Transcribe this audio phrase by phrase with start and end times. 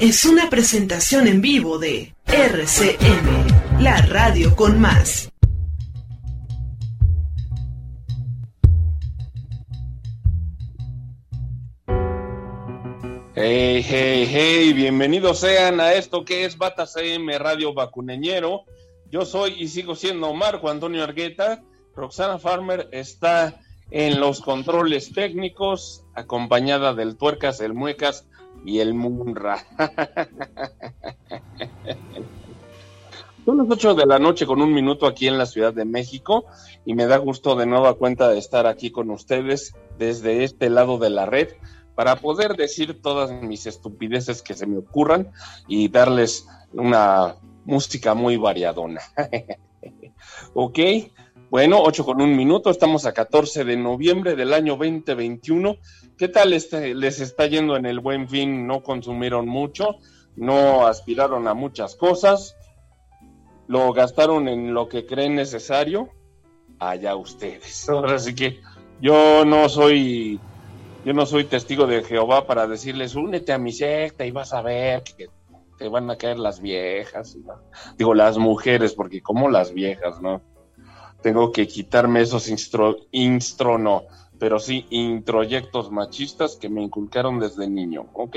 [0.00, 5.30] es una presentación en vivo de RCM, la radio con más.
[13.34, 18.64] Hey, hey, hey, bienvenidos sean a esto que es Bata CM Radio Vacuneñero.
[19.10, 21.62] Yo soy y sigo siendo Marco Antonio Argueta.
[21.94, 23.60] Roxana Farmer está
[23.90, 28.29] en los controles técnicos, acompañada del Tuercas, el Muecas
[28.64, 29.64] y el Munra.
[33.44, 36.44] Son las 8 de la noche con un minuto aquí en la Ciudad de México
[36.84, 40.98] y me da gusto de nueva cuenta de estar aquí con ustedes desde este lado
[40.98, 41.48] de la red
[41.94, 45.30] para poder decir todas mis estupideces que se me ocurran
[45.68, 49.00] y darles una música muy variadona.
[50.54, 50.78] ok,
[51.50, 55.76] bueno, 8 con un minuto, estamos a 14 de noviembre del año 2021.
[56.20, 58.66] ¿Qué tal este, les está yendo en el buen fin?
[58.66, 59.96] No consumieron mucho,
[60.36, 62.58] no aspiraron a muchas cosas,
[63.68, 66.10] lo gastaron en lo que creen necesario.
[66.78, 67.88] Allá ustedes.
[67.88, 68.60] Ahora sí que
[69.00, 70.38] yo no soy,
[71.06, 74.60] yo no soy testigo de Jehová para decirles únete a mi secta y vas a
[74.60, 75.30] ver que
[75.78, 77.38] te van a caer las viejas,
[77.96, 80.42] digo las mujeres, porque como las viejas, ¿no?
[81.22, 84.04] tengo que quitarme esos instro, instro no,
[84.40, 88.36] pero sí introyectos machistas que me inculcaron desde niño, ¿ok?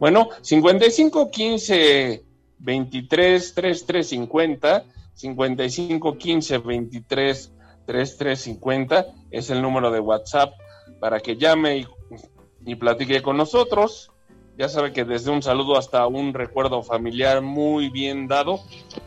[0.00, 2.24] Bueno, 55 15
[2.58, 7.52] 23 33 50, 55 15 23
[7.86, 10.54] 33 50 es el número de WhatsApp
[10.98, 11.86] para que llame y,
[12.64, 14.10] y platique con nosotros.
[14.56, 18.60] Ya sabe que desde un saludo hasta un recuerdo familiar muy bien dado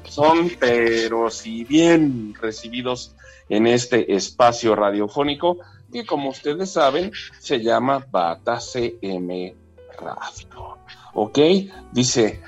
[0.03, 3.15] son, pero si bien recibidos
[3.49, 5.57] en este espacio radiofónico
[5.91, 9.55] que como ustedes saben se llama Bata CM
[9.97, 10.77] Radio.
[11.13, 11.39] ¿Ok?
[11.91, 12.41] Dice,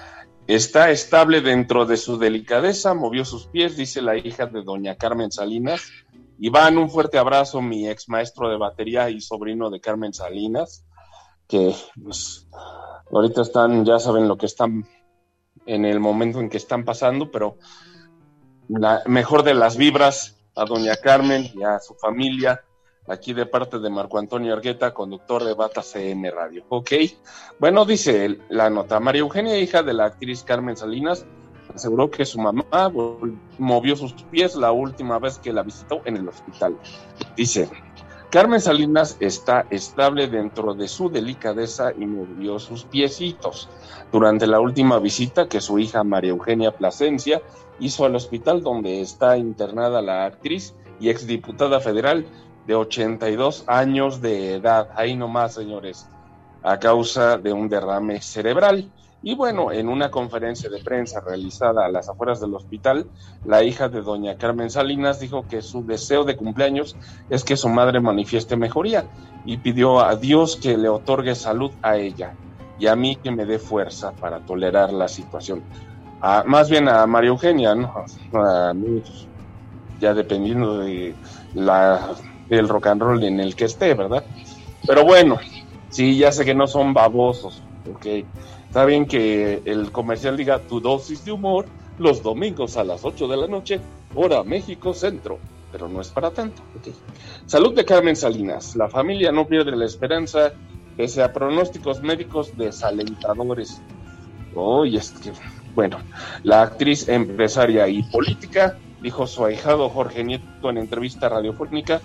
[0.48, 5.32] está estable dentro de su delicadeza, movió sus pies, dice la hija de doña Carmen
[5.32, 5.90] Salinas.
[6.40, 10.86] Iván, un fuerte abrazo, mi ex maestro de batería y sobrino de Carmen Salinas,
[11.48, 12.48] que pues,
[13.12, 14.86] ahorita están, ya saben lo que están
[15.66, 17.58] en el momento en que están pasando, pero
[18.68, 22.64] la mejor de las vibras a doña Carmen y a su familia,
[23.08, 26.64] aquí de parte de Marco Antonio Argueta, conductor de Bata CM Radio.
[26.70, 26.92] Ok,
[27.60, 31.26] bueno, dice la nota, María Eugenia, hija de la actriz Carmen Salinas,
[31.74, 32.92] aseguró que su mamá
[33.58, 36.78] movió sus pies la última vez que la visitó en el hospital.
[37.36, 37.70] Dice,
[38.30, 43.70] Carmen Salinas está estable dentro de su delicadeza y movió sus piecitos
[44.12, 47.42] durante la última visita que su hija María Eugenia Plasencia
[47.80, 52.26] hizo al hospital donde está internada la actriz y exdiputada federal
[52.68, 54.90] de 82 años de edad.
[54.96, 56.08] Ahí nomás, señores,
[56.62, 58.92] a causa de un derrame cerebral.
[59.24, 63.08] Y bueno, en una conferencia de prensa realizada a las afueras del hospital,
[63.46, 66.96] la hija de doña Carmen Salinas dijo que su deseo de cumpleaños
[67.30, 69.06] es que su madre manifieste mejoría
[69.44, 72.36] y pidió a Dios que le otorgue salud a ella
[72.80, 75.64] y a mí que me dé fuerza para tolerar la situación.
[76.46, 78.06] más bien a María Eugenia, ¿no?
[78.34, 79.02] A mí,
[80.00, 81.16] ya dependiendo de
[81.56, 82.16] la,
[82.50, 84.24] del rock and roll en el que esté, ¿verdad?
[84.86, 85.38] Pero bueno,
[85.90, 87.62] sí, ya sé que no son babosos,
[87.94, 88.26] ok
[88.68, 91.66] Está bien que el comercial diga tu dosis de humor
[91.98, 93.80] los domingos a las 8 de la noche,
[94.14, 95.40] hora México Centro,
[95.72, 96.62] pero no es para tanto.
[97.46, 98.76] Salud de Carmen Salinas.
[98.76, 100.54] La familia no pierde la esperanza
[100.96, 103.82] pese a pronósticos médicos desalentadores.
[104.54, 105.32] Oye, es que,
[105.74, 105.98] bueno,
[106.44, 112.02] la actriz empresaria y política, dijo su ahijado Jorge Nieto en entrevista radiofónica,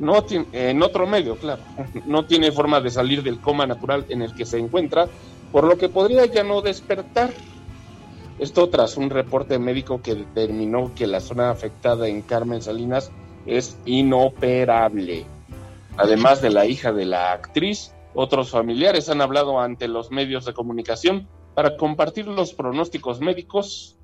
[0.00, 1.62] no en otro medio, claro,
[2.06, 5.06] no tiene forma de salir del coma natural en el que se encuentra
[5.52, 7.30] por lo que podría ya no despertar.
[8.38, 13.12] Esto tras un reporte médico que determinó que la zona afectada en Carmen Salinas
[13.44, 15.26] es inoperable.
[15.98, 20.54] Además de la hija de la actriz, otros familiares han hablado ante los medios de
[20.54, 23.98] comunicación para compartir los pronósticos médicos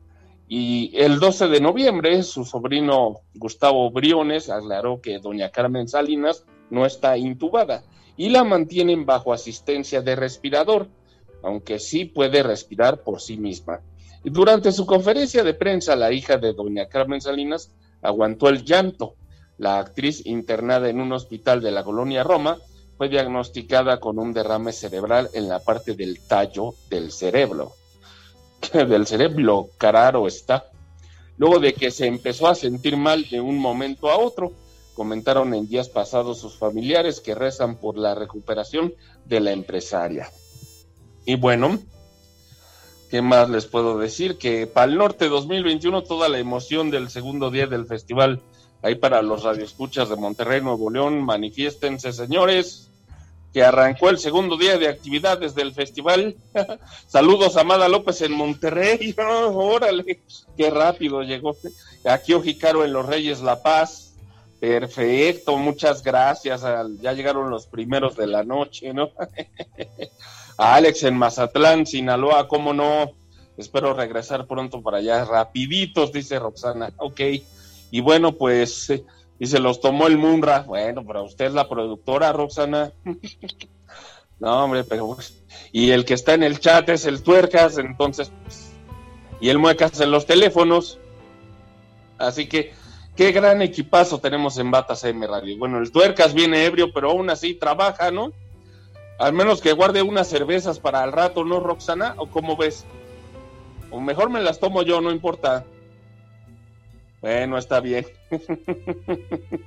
[0.48, 6.86] y el 12 de noviembre su sobrino Gustavo Briones aclaró que doña Carmen Salinas no
[6.86, 7.82] está intubada
[8.16, 10.88] y la mantienen bajo asistencia de respirador
[11.42, 13.80] aunque sí puede respirar por sí misma.
[14.24, 17.70] Durante su conferencia de prensa, la hija de doña Carmen Salinas
[18.02, 19.14] aguantó el llanto.
[19.56, 22.58] La actriz internada en un hospital de la colonia Roma
[22.98, 27.74] fue diagnosticada con un derrame cerebral en la parte del tallo del cerebro.
[28.72, 30.70] del cerebro, cararo está.
[31.38, 34.52] Luego de que se empezó a sentir mal de un momento a otro,
[34.94, 38.94] comentaron en días pasados sus familiares que rezan por la recuperación
[39.26, 40.30] de la empresaria.
[41.26, 41.78] Y bueno,
[43.10, 44.38] ¿qué más les puedo decir?
[44.38, 48.40] Que para el norte 2021 toda la emoción del segundo día del festival
[48.80, 52.85] ahí para los radioescuchas de Monterrey, Nuevo León, manifiéstense señores,
[53.52, 56.36] que arrancó el segundo día de actividades del festival.
[57.06, 59.14] Saludos a Amada López en Monterrey.
[59.52, 60.20] órale,
[60.56, 61.56] qué rápido llegó.
[62.04, 64.14] Aquí Ojicaro en Los Reyes La Paz.
[64.60, 66.62] Perfecto, muchas gracias.
[67.00, 69.10] Ya llegaron los primeros de la noche, ¿no?
[70.56, 73.12] Alex en Mazatlán, Sinaloa, ¿cómo no?
[73.56, 75.24] Espero regresar pronto para allá.
[75.24, 76.92] Rapiditos, dice Roxana.
[76.98, 77.20] Ok.
[77.90, 79.04] Y bueno, pues, eh,
[79.38, 80.60] y se los tomó el Munra.
[80.60, 82.92] Bueno, pero usted es la productora, Roxana.
[84.40, 85.42] no, hombre, pero pues,
[85.72, 88.70] y el que está en el chat es el Tuercas, entonces, pues,
[89.40, 90.98] y el Muecas en los teléfonos.
[92.18, 92.72] Así que,
[93.14, 95.58] qué gran equipazo tenemos en Batas M Radio.
[95.58, 98.32] Bueno, el Tuercas viene ebrio, pero aún así trabaja, ¿no?
[99.18, 102.14] Al menos que guarde unas cervezas para el rato, ¿no, Roxana?
[102.18, 102.84] ¿O cómo ves?
[103.90, 105.64] O mejor me las tomo yo, no importa.
[107.20, 108.06] Bueno, está bien.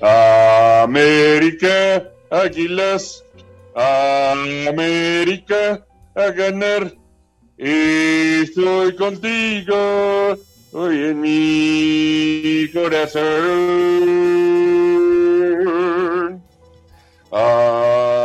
[0.00, 3.24] América, Águilas,
[3.74, 6.92] América, a ganar.
[7.58, 10.36] Estoy contigo
[10.72, 14.46] hoy en mi corazón.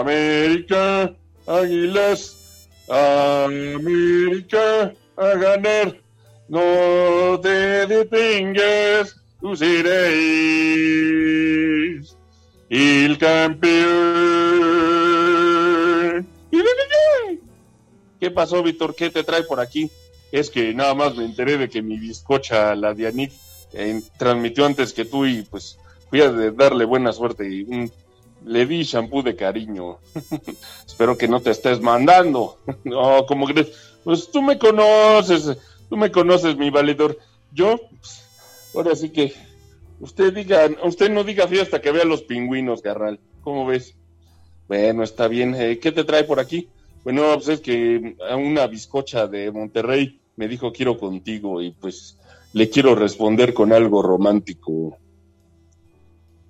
[0.02, 1.14] América,
[1.48, 6.01] Águilas, América, a ganar.
[6.52, 10.12] No te detengas, tú serás
[12.70, 13.88] el campeón.
[18.20, 18.94] ¿Qué pasó, Víctor?
[18.96, 19.90] ¿Qué te trae por aquí?
[20.34, 23.32] Es que nada más me enteré de que mi bizcocha, la Dianit,
[23.72, 27.90] eh, transmitió antes que tú y pues fui a darle buena suerte y
[28.44, 30.00] le di shampoo de cariño.
[30.86, 32.58] Espero que no te estés mandando.
[32.84, 33.72] no, como crees?
[34.04, 35.58] Pues tú me conoces
[35.92, 37.18] Tú me conoces, mi valedor.
[37.52, 38.26] Yo, pues,
[38.74, 39.34] ahora sí que
[40.00, 43.20] usted diga, usted no diga fío hasta que vea los pingüinos, Garral.
[43.42, 43.98] ¿Cómo ves?
[44.70, 45.54] Bueno, está bien.
[45.54, 46.70] Eh, ¿Qué te trae por aquí?
[47.04, 52.18] Bueno, pues es que una bizcocha de Monterrey me dijo quiero contigo y pues
[52.54, 54.98] le quiero responder con algo romántico.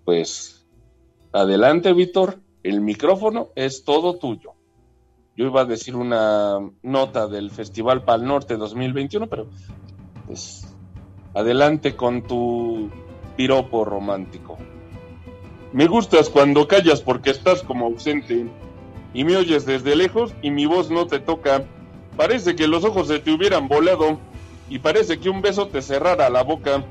[0.05, 0.67] Pues
[1.31, 2.37] adelante, Víctor.
[2.61, 4.53] El micrófono es todo tuyo
[5.35, 9.47] yo iba a decir una nota del Festival Pal Norte 2021, pero
[10.27, 10.67] pues
[11.33, 12.89] adelante con tu
[13.37, 14.57] piropo romántico.
[15.73, 18.45] Me gustas cuando callas porque estás como ausente
[19.13, 21.63] y me oyes desde lejos y mi voz no te toca.
[22.17, 24.19] Parece que los ojos se te hubieran volado
[24.69, 26.83] y parece que un beso te cerrara la boca.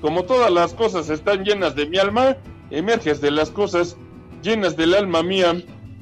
[0.00, 2.36] Como todas las cosas están llenas de mi alma,
[2.70, 3.96] emerges de las cosas
[4.42, 5.54] llenas del alma mía.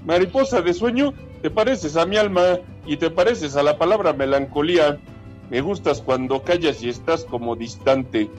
[0.05, 4.98] Mariposa de sueño, te pareces a mi alma y te pareces a la palabra melancolía.
[5.50, 8.31] Me gustas cuando callas y estás como distante,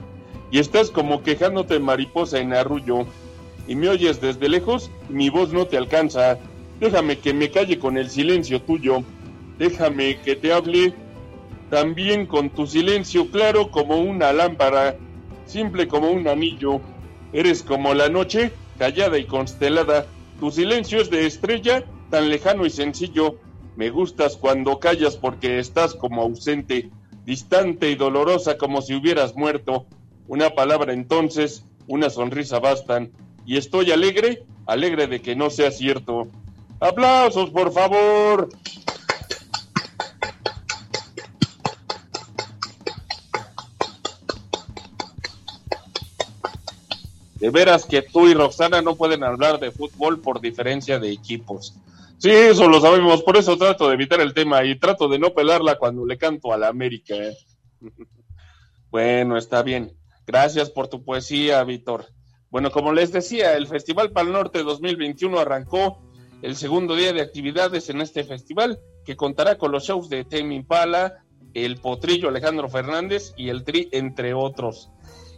[0.50, 3.06] y estás como quejándote mariposa en arrullo,
[3.68, 6.38] y me oyes desde lejos y mi voz no te alcanza.
[6.80, 9.04] Déjame que me calle con el silencio tuyo,
[9.58, 10.94] déjame que te hable
[11.70, 14.96] también con tu silencio claro como una lámpara,
[15.46, 16.80] simple como un anillo.
[17.32, 20.06] Eres como la noche, callada y constelada.
[20.40, 23.40] Tu silencio es de estrella tan lejano y sencillo.
[23.74, 26.88] Me gustas cuando callas porque estás como ausente,
[27.24, 29.86] distante y dolorosa como si hubieras muerto.
[30.28, 33.10] Una palabra entonces, una sonrisa bastan.
[33.44, 36.28] Y estoy alegre, alegre de que no sea cierto.
[36.78, 38.48] Aplausos, por favor.
[47.40, 51.74] De veras que tú y Roxana no pueden hablar de fútbol por diferencia de equipos.
[52.24, 55.34] Sí, eso lo sabemos, por eso trato de evitar el tema y trato de no
[55.34, 57.14] pelarla cuando le canto a la América.
[57.14, 57.36] ¿eh?
[58.90, 59.94] bueno, está bien.
[60.26, 62.06] Gracias por tu poesía, Víctor.
[62.48, 66.00] Bueno, como les decía, el Festival Pal Norte 2021 arrancó
[66.40, 70.54] el segundo día de actividades en este festival, que contará con los shows de Tame
[70.54, 74.90] Impala, el Potrillo Alejandro Fernández y el Tri, entre otros.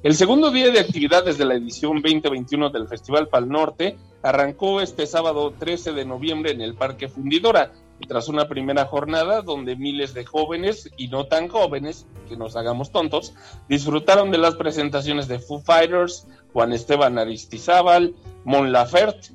[0.05, 5.07] El segundo día de actividades de la edición 2021 del Festival Pal Norte arrancó este
[5.07, 7.73] sábado 13 de noviembre en el Parque Fundidora,
[8.09, 12.91] tras una primera jornada donde miles de jóvenes y no tan jóvenes, que nos hagamos
[12.91, 13.35] tontos,
[13.69, 19.31] disfrutaron de las presentaciones de Foo Fighters, Juan Esteban Aristizábal, Mon Laferte,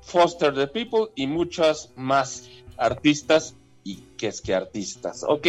[0.00, 5.46] Foster the People y muchas más artistas y que es que artistas, ¿ok?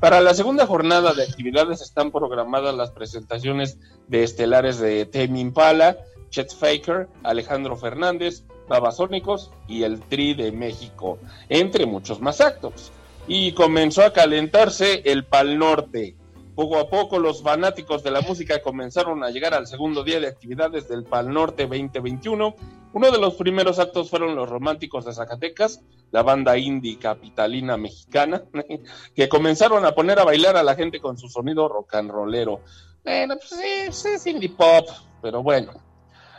[0.00, 5.96] Para la segunda jornada de actividades están programadas las presentaciones de estelares de Tame Impala,
[6.30, 11.18] Chet Faker, Alejandro Fernández, Babasónicos y el Tri de México,
[11.48, 12.92] entre muchos más actos.
[13.26, 16.16] Y comenzó a calentarse el Pal Norte.
[16.54, 20.28] Poco a poco los fanáticos de la música comenzaron a llegar al segundo día de
[20.28, 22.54] actividades del Pal Norte 2021.
[22.92, 28.42] Uno de los primeros actos fueron los románticos de Zacatecas, la banda indie capitalina mexicana,
[29.14, 32.60] que comenzaron a poner a bailar a la gente con su sonido rock and rollero.
[33.04, 34.88] Bueno, pues sí, es indie pop,
[35.22, 35.89] pero bueno.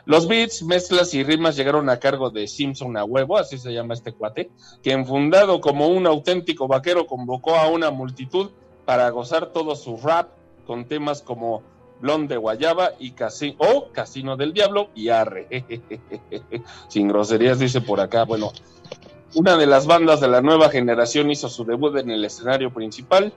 [0.05, 3.93] Los beats, mezclas y rimas llegaron a cargo de Simpson a huevo, así se llama
[3.93, 4.49] este cuate,
[4.81, 8.51] quien fundado como un auténtico vaquero convocó a una multitud
[8.85, 10.29] para gozar todo su rap
[10.65, 11.61] con temas como
[11.99, 13.13] Blonde de Guayaba y
[13.57, 15.47] o Casino del Diablo y Arre.
[16.87, 18.51] Sin groserías dice por acá, bueno,
[19.35, 23.31] una de las bandas de la nueva generación hizo su debut en el escenario principal,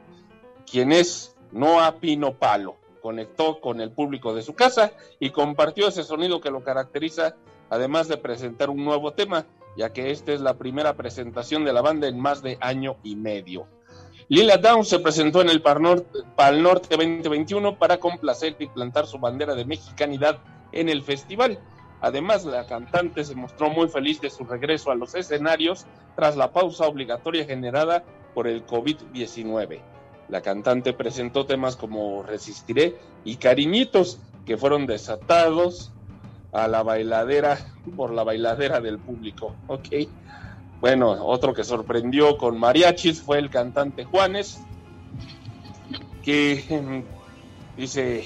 [0.70, 6.04] quien es Noah Pino Palo conectó con el público de su casa y compartió ese
[6.04, 7.36] sonido que lo caracteriza,
[7.68, 9.44] además de presentar un nuevo tema,
[9.76, 13.14] ya que esta es la primera presentación de la banda en más de año y
[13.14, 13.66] medio.
[14.28, 19.06] Lila Down se presentó en el Pal Norte, Pal Norte 2021 para complacer y plantar
[19.06, 20.38] su bandera de mexicanidad
[20.72, 21.58] en el festival.
[22.00, 25.84] Además, la cantante se mostró muy feliz de su regreso a los escenarios
[26.16, 29.93] tras la pausa obligatoria generada por el COVID-19.
[30.28, 35.92] La cantante presentó temas como Resistiré y Cariñitos, que fueron desatados
[36.52, 37.58] a la bailadera
[37.96, 39.56] por la bailadera del público.
[39.66, 39.88] Ok.
[40.80, 44.60] Bueno, otro que sorprendió con mariachis fue el cantante Juanes,
[46.22, 48.24] que mm, dice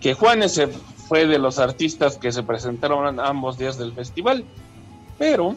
[0.00, 0.60] que Juanes
[1.08, 4.44] fue de los artistas que se presentaron ambos días del festival,
[5.18, 5.54] pero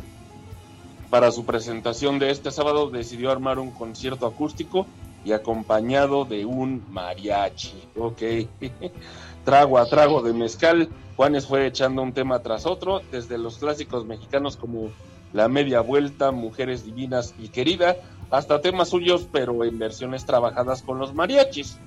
[1.10, 4.86] para su presentación de este sábado decidió armar un concierto acústico
[5.26, 7.84] y acompañado de un mariachi.
[7.98, 8.22] Ok,
[9.46, 14.06] trago a trago de mezcal, Juanes fue echando un tema tras otro, desde los clásicos
[14.06, 14.90] mexicanos como
[15.34, 17.98] La Media Vuelta, Mujeres Divinas y Querida,
[18.32, 21.78] hasta temas suyos, pero en versiones trabajadas con los mariachis.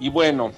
[0.00, 0.50] Y bueno,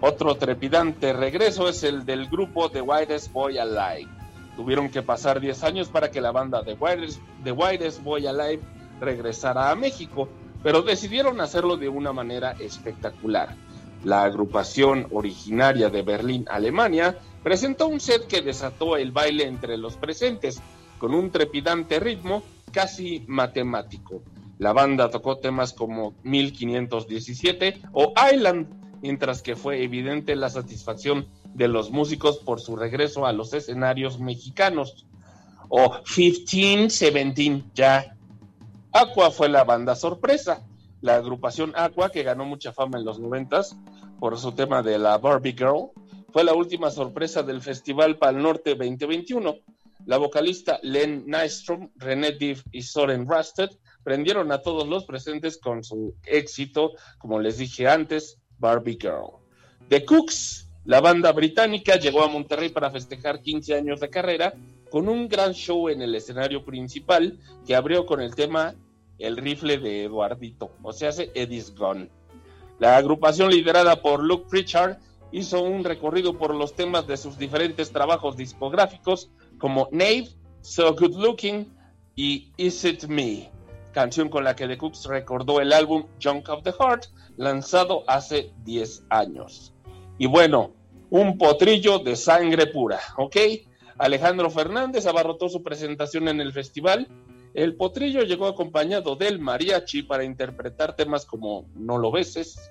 [0.00, 4.08] otro trepidante regreso es el del grupo The Whitest Boy Alive.
[4.56, 8.62] Tuvieron que pasar 10 años para que la banda The Whitest, The Boy Alive
[9.00, 10.28] regresara a México
[10.64, 13.54] pero decidieron hacerlo de una manera espectacular.
[14.02, 19.96] La agrupación originaria de Berlín, Alemania, presentó un set que desató el baile entre los
[19.96, 20.60] presentes,
[20.98, 22.42] con un trepidante ritmo
[22.72, 24.22] casi matemático.
[24.58, 31.68] La banda tocó temas como 1517 o Island, mientras que fue evidente la satisfacción de
[31.68, 35.06] los músicos por su regreso a los escenarios mexicanos.
[35.68, 38.13] O 1517, ya
[38.96, 40.64] Aqua fue la banda sorpresa,
[41.00, 43.76] la agrupación Aqua que ganó mucha fama en los noventas
[44.20, 45.90] por su tema de la Barbie Girl,
[46.32, 49.56] fue la última sorpresa del Festival Pal Norte 2021.
[50.06, 53.70] La vocalista Len Nystrom, René Div y Soren Rusted
[54.04, 59.40] prendieron a todos los presentes con su éxito, como les dije antes, Barbie Girl.
[59.88, 64.54] The Cooks, la banda británica, llegó a Monterrey para festejar 15 años de carrera
[64.88, 68.76] con un gran show en el escenario principal que abrió con el tema
[69.18, 72.10] el rifle de Eduardito, o sea, Eddie's Gun.
[72.78, 74.98] La agrupación liderada por Luke Pritchard
[75.32, 80.28] hizo un recorrido por los temas de sus diferentes trabajos discográficos como Nave,
[80.60, 81.72] So Good Looking
[82.14, 83.50] y Is It Me,
[83.92, 87.06] canción con la que The Cooks recordó el álbum Junk of the Heart,
[87.36, 89.72] lanzado hace 10 años.
[90.18, 90.72] Y bueno,
[91.10, 93.36] un potrillo de sangre pura, ¿ok?
[93.98, 97.08] Alejandro Fernández abarrotó su presentación en el festival
[97.54, 102.70] el potrillo llegó acompañado del mariachi para interpretar temas como No lo beses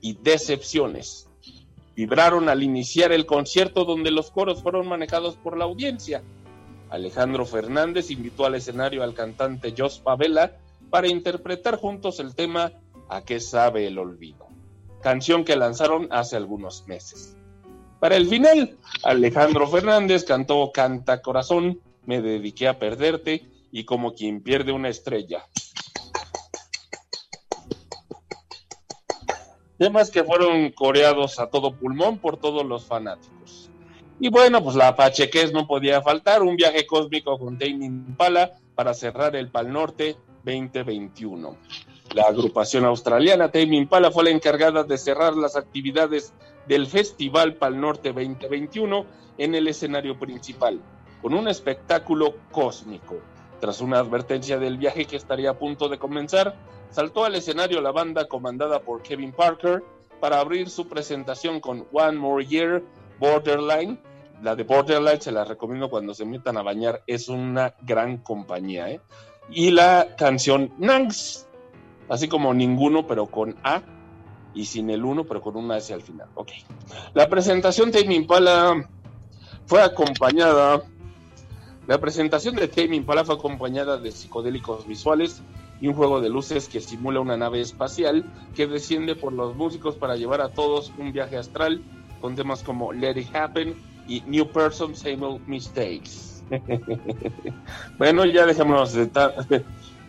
[0.00, 1.28] y Decepciones.
[1.94, 6.24] Vibraron al iniciar el concierto donde los coros fueron manejados por la audiencia.
[6.90, 10.56] Alejandro Fernández invitó al escenario al cantante Jos Pavela
[10.90, 12.72] para interpretar juntos el tema
[13.08, 14.48] A qué sabe el olvido,
[15.00, 17.36] canción que lanzaron hace algunos meses.
[18.00, 24.40] Para el final, Alejandro Fernández cantó Canta Corazón, Me dediqué a perderte y como quien
[24.40, 25.48] pierde una estrella.
[29.76, 33.72] Temas que fueron coreados a todo pulmón por todos los fanáticos.
[34.20, 38.94] Y bueno, pues la Pacheques no podía faltar, un viaje cósmico con Tame Impala para
[38.94, 41.56] cerrar el Pal Norte 2021.
[42.14, 46.32] La agrupación australiana Tame Impala fue la encargada de cerrar las actividades
[46.68, 49.04] del Festival Pal Norte 2021
[49.38, 50.80] en el escenario principal,
[51.20, 53.33] con un espectáculo cósmico.
[53.64, 56.54] Tras una advertencia del viaje que estaría a punto de comenzar,
[56.90, 59.82] saltó al escenario la banda comandada por Kevin Parker
[60.20, 62.82] para abrir su presentación con One More Year
[63.18, 63.98] Borderline.
[64.42, 68.90] La de Borderline se la recomiendo cuando se metan a bañar, es una gran compañía.
[68.90, 69.00] ¿eh?
[69.48, 71.48] Y la canción Nangs,
[72.10, 73.80] así como ninguno, pero con A,
[74.52, 76.28] y sin el uno, pero con una S al final.
[76.34, 76.50] Ok.
[77.14, 78.86] La presentación de Impala
[79.64, 80.82] fue acompañada.
[81.86, 85.42] La presentación de Tame Impala fue acompañada de psicodélicos visuales
[85.80, 88.24] y un juego de luces que simula una nave espacial
[88.54, 91.82] que desciende por los músicos para llevar a todos un viaje astral
[92.22, 93.74] con temas como Let It Happen
[94.08, 96.42] y New Person Same Mistakes.
[97.98, 99.10] bueno, ya dejémonos de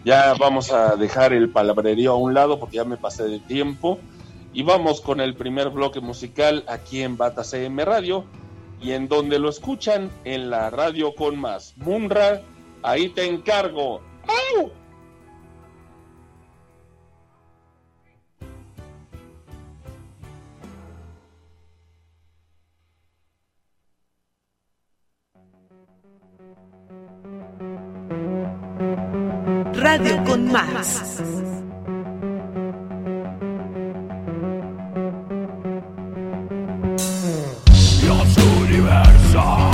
[0.05, 3.99] ya vamos a dejar el palabrerío a un lado porque ya me pasé de tiempo
[4.53, 8.23] y vamos con el primer bloque musical aquí en Bata CM Radio
[8.85, 11.73] y en donde lo escuchan en la radio con más.
[11.77, 12.43] Munra,
[12.83, 13.99] ahí te encargo.
[14.27, 14.71] ¡Au!
[29.73, 31.34] Radio con más.
[39.35, 39.64] saw.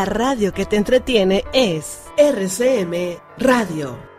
[0.00, 4.09] La radio que te entretiene es RCM Radio.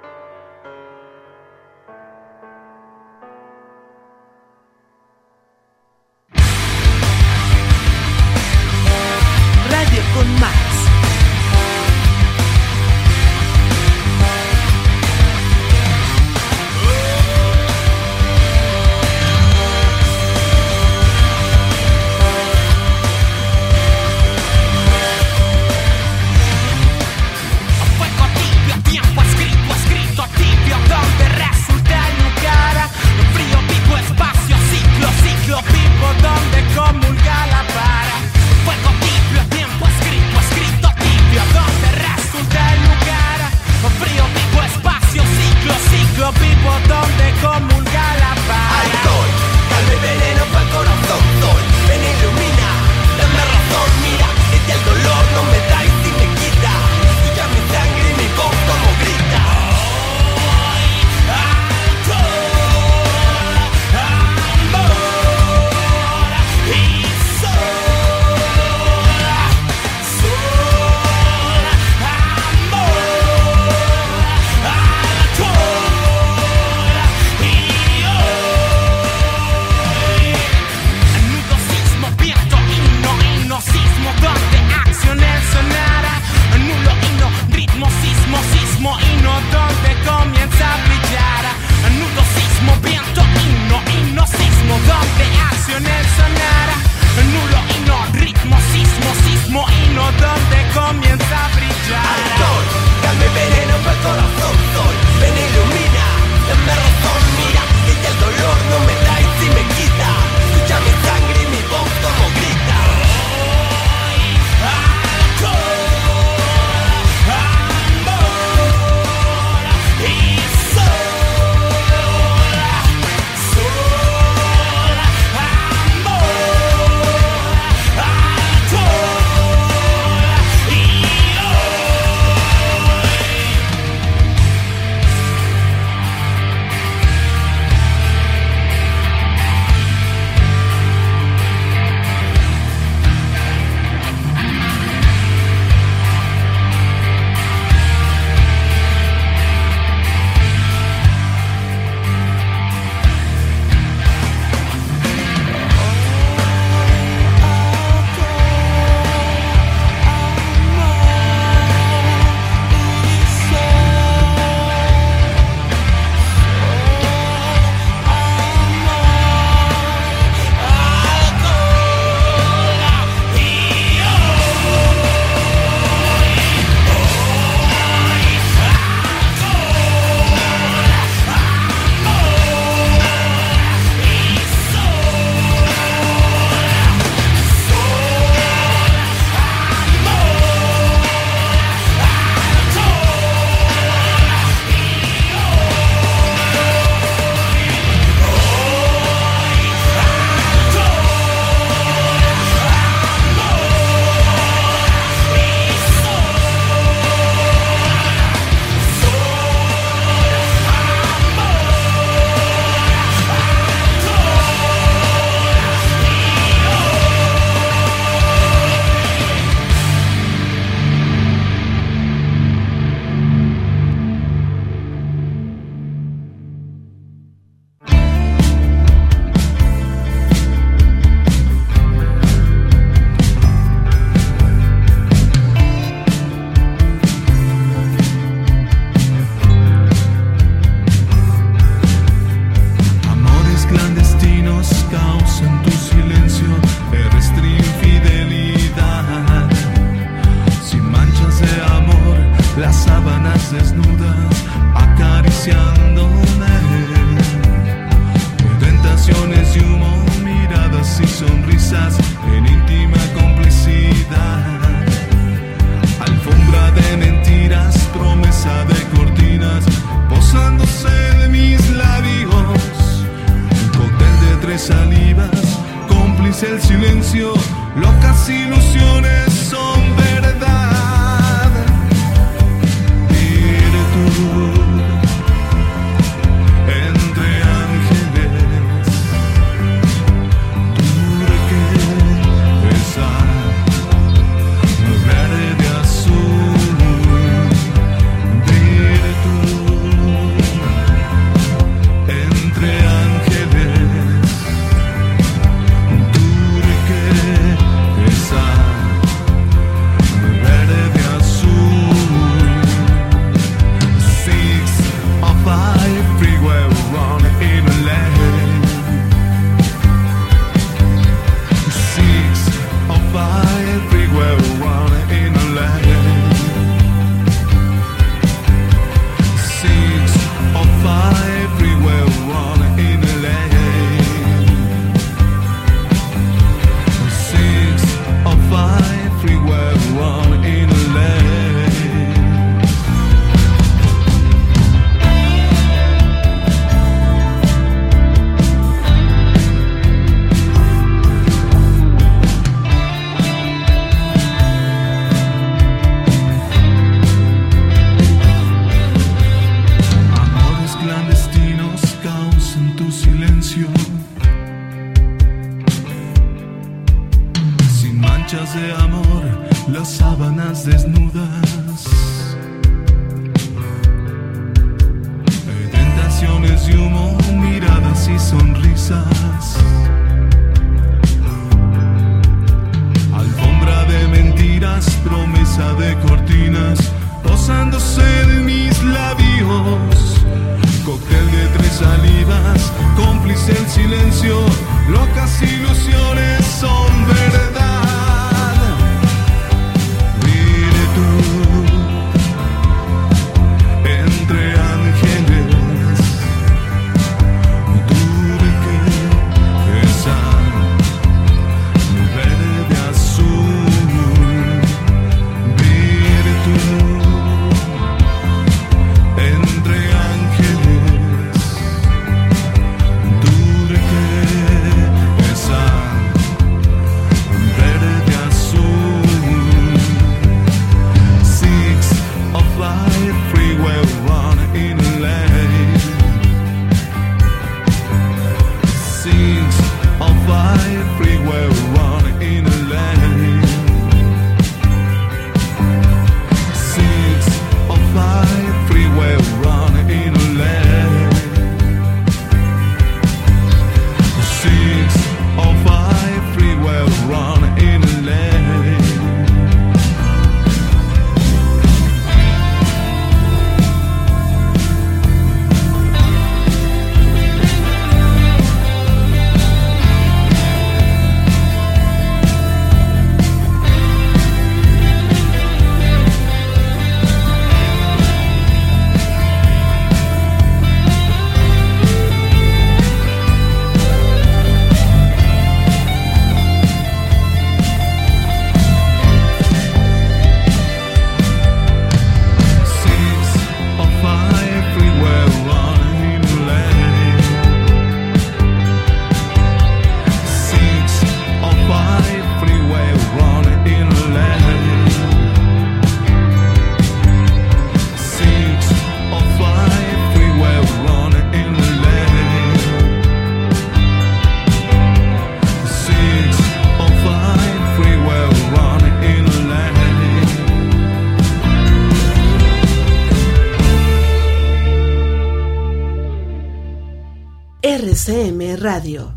[527.82, 529.12] RCM Radio.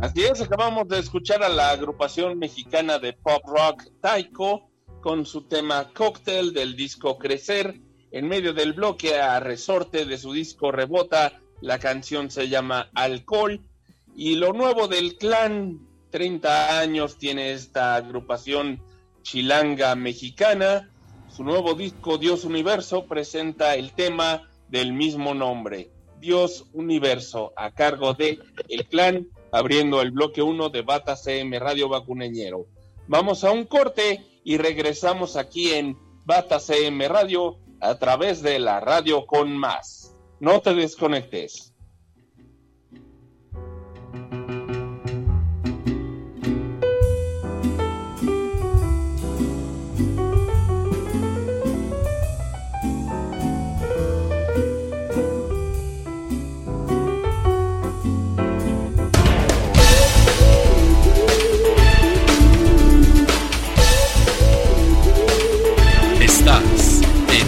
[0.00, 5.48] Así es, acabamos de escuchar a la agrupación mexicana de pop rock Taiko con su
[5.48, 7.80] tema Cocktail del disco Crecer.
[8.12, 13.60] En medio del bloque a resorte de su disco Rebota, la canción se llama Alcohol.
[14.14, 15.80] Y lo nuevo del clan,
[16.10, 18.80] 30 años tiene esta agrupación
[19.22, 20.88] chilanga mexicana.
[21.28, 28.12] Su nuevo disco Dios Universo presenta el tema del mismo nombre, Dios Universo, a cargo
[28.12, 32.66] de El Clan, abriendo el bloque 1 de Bata CM Radio Vacuneñero.
[33.06, 38.80] Vamos a un corte y regresamos aquí en Bata CM Radio a través de la
[38.80, 40.16] radio con más.
[40.40, 41.72] No te desconectes.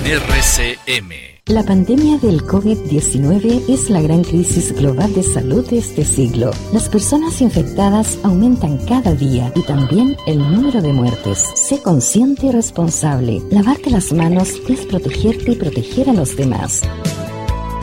[0.07, 1.11] RCM.
[1.47, 6.53] La pandemia del COVID-19 es la gran crisis global de salud de este siglo.
[6.73, 11.45] Las personas infectadas aumentan cada día y también el número de muertes.
[11.57, 13.43] Sé consciente y responsable.
[13.51, 16.83] Lavarte las manos es protegerte y proteger a los demás.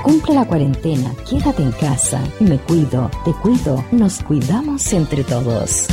[0.01, 2.23] Cumple la cuarentena, quédate en casa.
[2.39, 5.87] Me cuido, te cuido, nos cuidamos entre todos.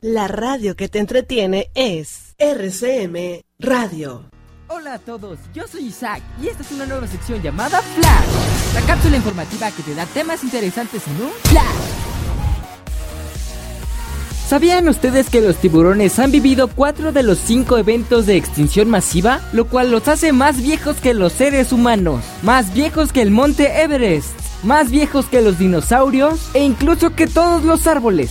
[0.00, 4.31] La radio que te entretiene es RCM Radio.
[4.74, 8.80] Hola a todos, yo soy Isaac y esta es una nueva sección llamada Flash, la
[8.86, 11.64] cápsula informativa que te da temas interesantes en un Flash.
[14.48, 19.42] ¿Sabían ustedes que los tiburones han vivido cuatro de los cinco eventos de extinción masiva?
[19.52, 23.82] Lo cual los hace más viejos que los seres humanos, más viejos que el monte
[23.82, 24.32] Everest,
[24.64, 28.30] más viejos que los dinosaurios e incluso que todos los árboles.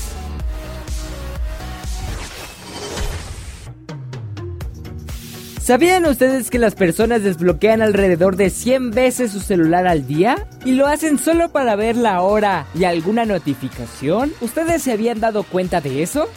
[5.71, 10.45] ¿Sabían ustedes que las personas desbloquean alrededor de 100 veces su celular al día?
[10.65, 14.33] ¿Y lo hacen solo para ver la hora y alguna notificación?
[14.41, 16.27] ¿Ustedes se habían dado cuenta de eso?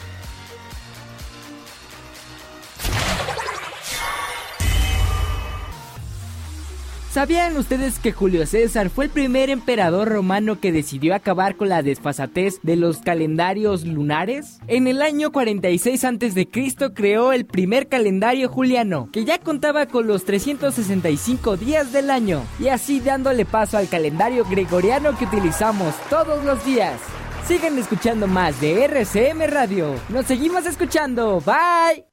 [7.15, 11.81] ¿Sabían ustedes que Julio César fue el primer emperador romano que decidió acabar con la
[11.81, 14.59] desfasatez de los calendarios lunares?
[14.67, 16.49] En el año 46 a.C.
[16.93, 22.67] creó el primer calendario juliano, que ya contaba con los 365 días del año, y
[22.67, 27.01] así dándole paso al calendario gregoriano que utilizamos todos los días.
[27.47, 29.95] Sigan escuchando más de RCM Radio.
[30.09, 31.41] Nos seguimos escuchando.
[31.47, 32.07] Bye.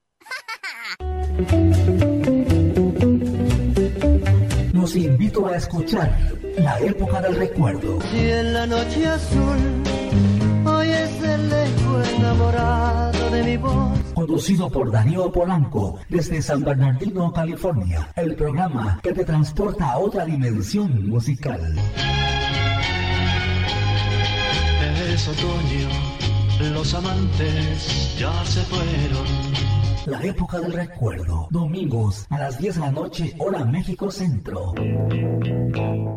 [4.81, 6.11] Los invito a escuchar
[6.57, 7.99] La época del recuerdo.
[8.11, 9.59] Y en la noche azul
[10.65, 13.99] oyes el eco enamorado de mi voz.
[14.15, 18.09] Conducido por Darío Polanco desde San Bernardino, California.
[18.15, 21.75] El programa que te transporta a otra dimensión musical.
[25.13, 29.80] Es otoño, los amantes ya se fueron.
[30.05, 31.47] La época del recuerdo.
[31.51, 34.73] Domingos a las 10 de la noche, hora México Centro.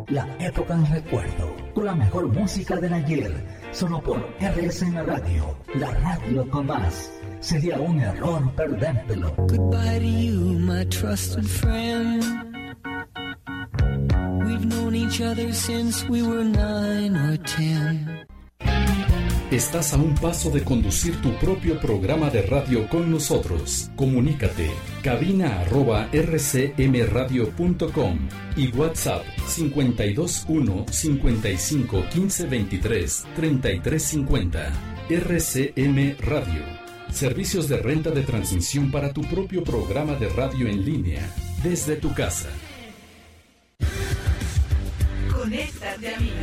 [0.07, 1.55] La época del recuerdo.
[1.73, 3.31] Con la mejor música del ayer.
[3.71, 5.55] Solo por RSN Radio.
[5.75, 7.11] La radio con más.
[7.39, 9.33] Sería un error perdértelo.
[9.37, 12.23] Goodbye to you, my trusted friend.
[14.45, 18.25] We've known each other since we were nine or ten.
[19.55, 23.89] Estás a un paso de conducir tu propio programa de radio con nosotros.
[23.95, 24.69] Comunícate
[25.01, 28.19] cabina arroba rcmradio.com
[28.57, 29.23] y WhatsApp
[29.55, 34.73] 521 55 15 23 33 50.
[35.09, 36.61] RCM Radio.
[37.13, 42.13] Servicios de renta de transmisión para tu propio programa de radio en línea desde tu
[42.13, 42.49] casa.
[45.31, 46.33] Conéctate a mí.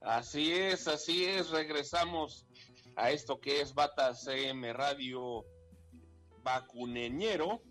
[0.00, 2.46] Así es, así es, regresamos
[2.94, 5.44] a esto que es Bata CM Radio
[6.44, 7.62] Vacuneñero.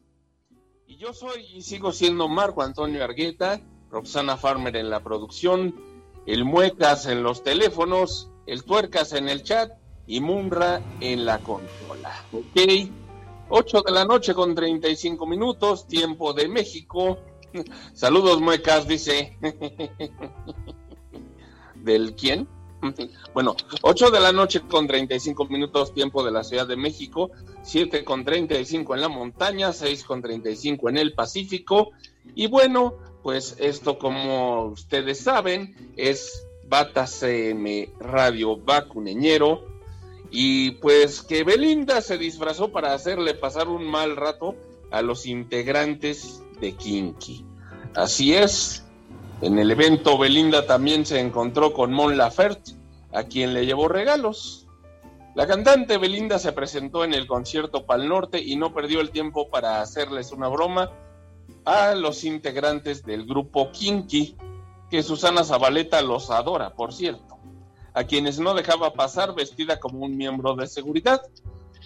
[0.87, 5.73] Y yo soy y sigo siendo Marco Antonio Argueta, Roxana Farmer en la producción,
[6.25, 9.71] el Muecas en los teléfonos, el Tuercas en el chat
[10.07, 12.25] y Munra en la consola.
[12.31, 12.57] Ok,
[13.49, 17.19] 8 de la noche con 35 minutos, tiempo de México.
[17.93, 19.37] Saludos, Muecas, dice.
[21.75, 22.47] ¿Del quién?
[23.33, 27.31] Bueno, 8 de la noche con 35 minutos tiempo de la Ciudad de México,
[27.63, 31.91] 7 con 35 en la montaña, 6 con 35 en el Pacífico.
[32.35, 39.76] Y bueno, pues esto como ustedes saben es Bata CM Radio Vacuneñero.
[40.31, 44.55] Y pues que Belinda se disfrazó para hacerle pasar un mal rato
[44.91, 47.45] a los integrantes de Kinky.
[47.95, 48.85] Así es,
[49.41, 52.71] en el evento Belinda también se encontró con Mon Laferte,
[53.13, 54.67] a quien le llevó regalos.
[55.35, 59.49] La cantante Belinda se presentó en el concierto Pal Norte y no perdió el tiempo
[59.49, 60.91] para hacerles una broma
[61.65, 64.35] a los integrantes del grupo Kinky,
[64.89, 67.36] que Susana Zabaleta los adora, por cierto,
[67.97, 71.19] a quienes no dejaba pasar vestida como un miembro de seguridad.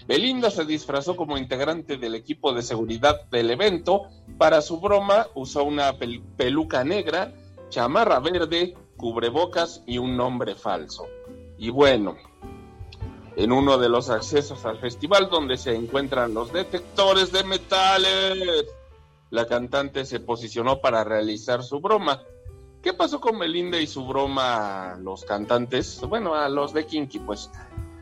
[0.07, 4.07] Belinda se disfrazó como integrante del equipo de seguridad del evento.
[4.37, 7.31] Para su broma usó una pel- peluca negra,
[7.69, 11.05] chamarra verde, cubrebocas y un nombre falso.
[11.57, 12.17] Y bueno,
[13.37, 18.65] en uno de los accesos al festival donde se encuentran los detectores de metales,
[19.29, 22.21] la cantante se posicionó para realizar su broma.
[22.81, 26.01] ¿Qué pasó con Belinda y su broma a los cantantes?
[26.01, 27.51] Bueno, a los de Kinky, pues,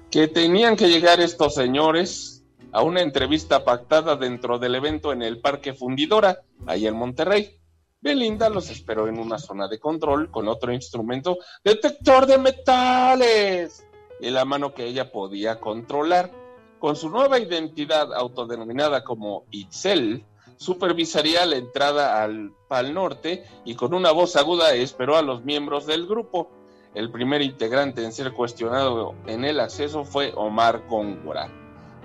[0.10, 5.42] que tenían que llegar estos señores a una entrevista pactada dentro del evento en el
[5.42, 7.60] Parque Fundidora, ahí en Monterrey.
[8.00, 13.86] Belinda los esperó en una zona de control con otro instrumento, detector de metales,
[14.22, 16.32] en la mano que ella podía controlar.
[16.80, 20.24] Con su nueva identidad autodenominada como Itzel,
[20.60, 25.86] supervisaría la entrada al Pal Norte y con una voz aguda esperó a los miembros
[25.86, 26.52] del grupo.
[26.94, 31.50] El primer integrante en ser cuestionado en el acceso fue Omar Góngora,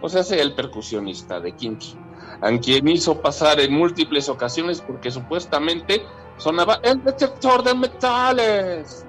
[0.01, 1.97] o sea, el percusionista de Kinky,
[2.41, 6.03] a quien hizo pasar en múltiples ocasiones porque supuestamente
[6.37, 9.05] sonaba el detector de metales.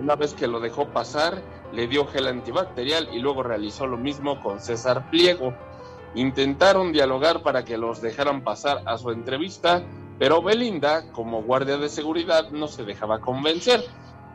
[0.00, 1.42] Una vez que lo dejó pasar,
[1.72, 5.52] le dio gel antibacterial y luego realizó lo mismo con César Pliego.
[6.14, 9.82] Intentaron dialogar para que los dejaran pasar a su entrevista,
[10.18, 13.84] pero Belinda, como guardia de seguridad, no se dejaba convencer.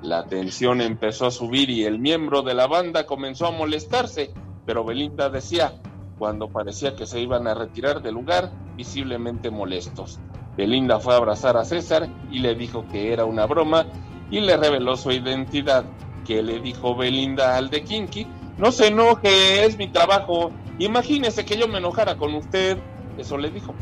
[0.02, 4.32] La tensión empezó a subir y el miembro de la banda comenzó a molestarse,
[4.66, 5.74] pero Belinda decía,
[6.18, 10.20] cuando parecía que se iban a retirar del lugar, visiblemente molestos.
[10.58, 13.86] Belinda fue a abrazar a César y le dijo que era una broma
[14.30, 15.86] y le reveló su identidad,
[16.26, 18.28] que le dijo Belinda al de Kinky,
[18.58, 22.78] no se enoje, es mi trabajo, imagínese que yo me enojara con usted,
[23.18, 23.76] eso le dijo.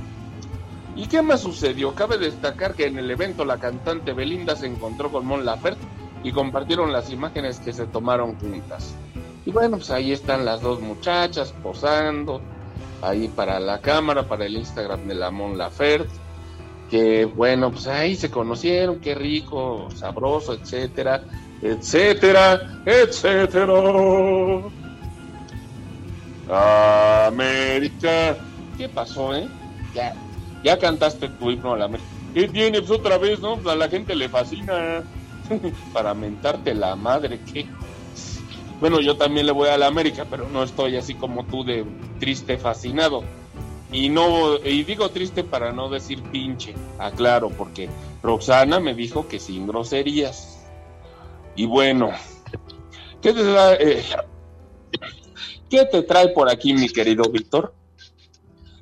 [0.96, 1.94] ¿Y qué más sucedió?
[1.94, 5.86] Cabe destacar que en el evento la cantante Belinda se encontró con Mon Laferte
[6.24, 8.96] y compartieron las imágenes que se tomaron juntas.
[9.46, 12.42] Y bueno, pues ahí están las dos muchachas posando,
[13.02, 16.10] ahí para la cámara, para el Instagram de la Mon Laferte,
[16.90, 21.24] que bueno, pues ahí se conocieron, qué rico, sabroso, etcétera,
[21.62, 23.74] etcétera, etcétera.
[26.50, 28.38] América,
[28.78, 29.48] ¿qué pasó, eh?
[29.94, 30.14] Ya,
[30.64, 32.10] ya cantaste tu himno a la América.
[32.34, 32.80] ¿Qué tiene?
[32.80, 33.60] Pues otra vez, ¿no?
[33.70, 35.04] A la gente le fascina
[35.94, 37.66] para mentarte la madre, ¿qué?
[38.80, 41.84] Bueno, yo también le voy a la América, pero no estoy así como tú de
[42.20, 43.24] triste fascinado.
[43.92, 47.90] Y no, y digo triste para no decir pinche, aclaro, porque
[48.22, 50.60] Roxana me dijo que sin groserías.
[51.56, 52.12] Y bueno,
[53.22, 54.04] ¿qué te, trae, eh,
[55.70, 57.74] ¿qué te trae por aquí, mi querido Víctor?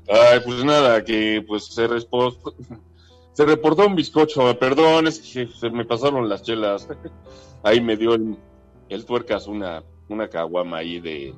[0.08, 2.36] Ay, pues nada, que pues se, respo-
[3.32, 6.86] se reportó un bizcocho, perdón, es que se me pasaron las chelas.
[7.62, 8.36] Ahí me dio el,
[8.88, 11.34] el tuercas una, una caguama ahí de,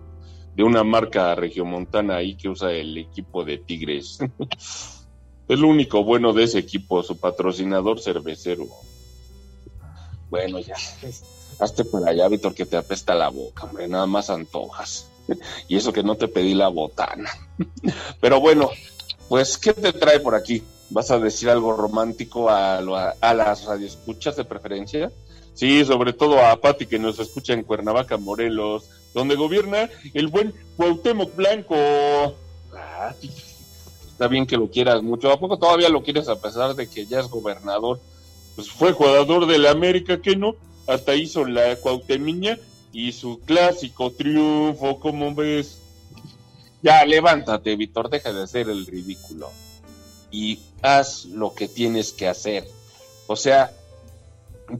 [0.54, 4.18] de una marca regiomontana ahí que usa el equipo de Tigres.
[5.48, 8.66] Es lo único bueno de ese equipo, su patrocinador cervecero.
[10.28, 10.74] Bueno, ya.
[11.58, 13.88] Hazte para allá, Víctor, que te apesta la boca, hombre.
[13.88, 15.07] Nada más antojas.
[15.68, 17.30] Y eso que no te pedí la botana.
[18.20, 18.70] Pero bueno,
[19.28, 20.62] pues, ¿qué te trae por aquí?
[20.90, 25.12] ¿Vas a decir algo romántico a, a las radioescuchas de preferencia?
[25.54, 30.54] Sí, sobre todo a Patti que nos escucha en Cuernavaca, Morelos, donde gobierna el buen
[30.76, 31.74] Cuauhtémoc Blanco.
[32.72, 33.12] Ah,
[34.10, 35.32] está bien que lo quieras mucho.
[35.32, 38.00] ¿A poco todavía lo quieres a pesar de que ya es gobernador?
[38.54, 40.54] Pues fue jugador de la América, que no?
[40.86, 42.58] Hasta hizo la Cuauhtemiña
[42.98, 45.80] y su clásico triunfo, ¿cómo ves?
[46.82, 49.52] Ya, levántate, Víctor, deja de hacer el ridículo.
[50.32, 52.66] Y haz lo que tienes que hacer.
[53.28, 53.70] O sea,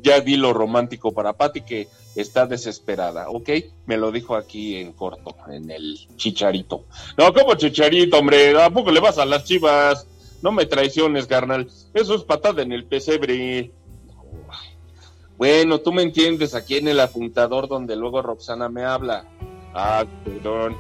[0.03, 3.51] ya di lo romántico para Patti que está desesperada, ¿ok?
[3.87, 6.87] Me lo dijo aquí en corto, en el chicharito.
[7.17, 8.61] No, ¿cómo chicharito, hombre?
[8.61, 10.09] ¿A poco le vas a las chivas?
[10.43, 11.71] No me traiciones, carnal.
[11.95, 13.71] Eso es patada en el pesebre.
[15.39, 19.25] Bueno, tú me entiendes aquí en el apuntador donde luego Roxana me habla.
[19.73, 20.77] Ah, perdón.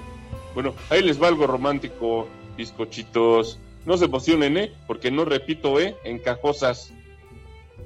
[0.52, 3.60] Bueno, ahí les va algo romántico, bizcochitos.
[3.86, 4.72] No se emocionen, ¿eh?
[4.88, 5.96] Porque no repito, ¿eh?
[6.02, 6.92] Encajosas.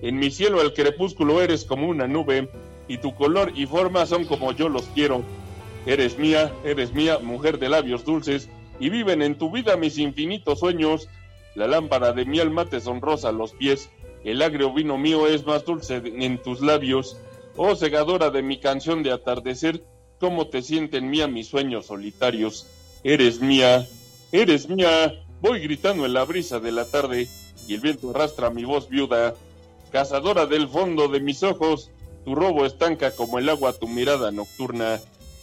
[0.01, 2.49] En mi cielo al crepúsculo eres como una nube,
[2.89, 5.23] y tu color y forma son como yo los quiero.
[5.85, 8.49] Eres mía, eres mía, mujer de labios dulces,
[8.81, 11.07] y viven en tu vida mis infinitos sueños.
[11.55, 13.91] La lámpara de mi alma te sonrosa los pies,
[14.25, 17.17] el agrio vino mío es más dulce en tus labios.
[17.57, 19.85] Oh segadora de mi canción de atardecer,
[20.19, 22.67] cómo te sienten mía mis sueños solitarios.
[23.03, 23.87] Eres mía,
[24.31, 27.29] eres mía, voy gritando en la brisa de la tarde,
[27.67, 29.35] y el viento arrastra mi voz viuda.
[29.91, 31.91] Cazadora del fondo de mis ojos,
[32.25, 35.01] tu robo estanca como el agua tu mirada nocturna.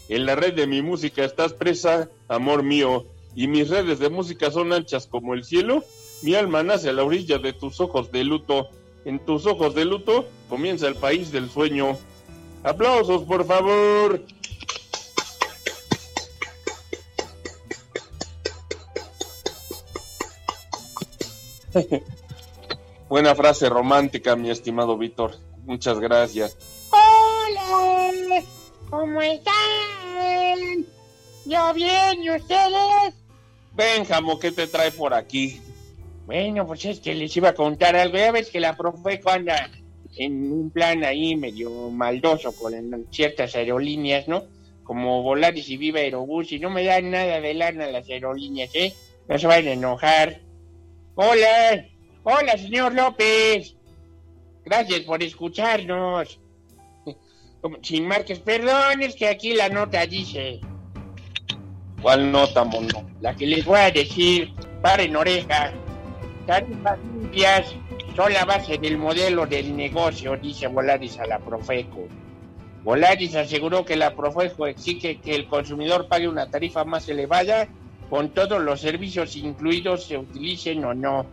[0.08, 3.06] En la red de mi música estás presa, amor mío,
[3.36, 5.84] y mis redes de música son anchas como el cielo.
[6.22, 8.70] Mi alma nace a la orilla de tus ojos de luto.
[9.06, 11.98] En tus ojos de luto comienza el país del sueño.
[12.64, 14.22] Aplausos, por favor.
[23.10, 25.38] Buena frase romántica, mi estimado Víctor.
[25.66, 26.58] Muchas gracias.
[26.92, 28.44] Hola,
[28.90, 29.54] ¿cómo están?
[31.46, 33.14] Yo bien, ¿y ustedes?
[33.74, 35.62] Benjamo, ¿qué te trae por aquí?
[36.30, 38.16] Bueno, pues es que les iba a contar algo.
[38.16, 39.68] Ya ves que la Profeco anda
[40.16, 44.44] en un plan ahí medio maldoso con ciertas aerolíneas, ¿no?
[44.84, 48.94] Como Volaris y Viva Aerobús, y no me dan nada de lana las aerolíneas, ¿eh?
[49.28, 50.40] No se van a enojar.
[51.16, 51.88] Hola,
[52.22, 53.76] hola, señor López.
[54.64, 56.40] Gracias por escucharnos.
[57.82, 60.60] Sin marques, perdón, es que aquí la nota dice,
[62.04, 63.10] ¿Cuál nota, mono?
[63.20, 64.54] la que les voy a decir,
[64.84, 65.74] paren oreja.
[66.50, 67.76] Tarifas limpias
[68.16, 72.08] son la base del modelo del negocio, dice Volaris a la Profeco.
[72.84, 77.68] Volaris aseguró que la Profeco exige que el consumidor pague una tarifa más elevada
[78.10, 81.28] con todos los servicios incluidos se utilicen o no.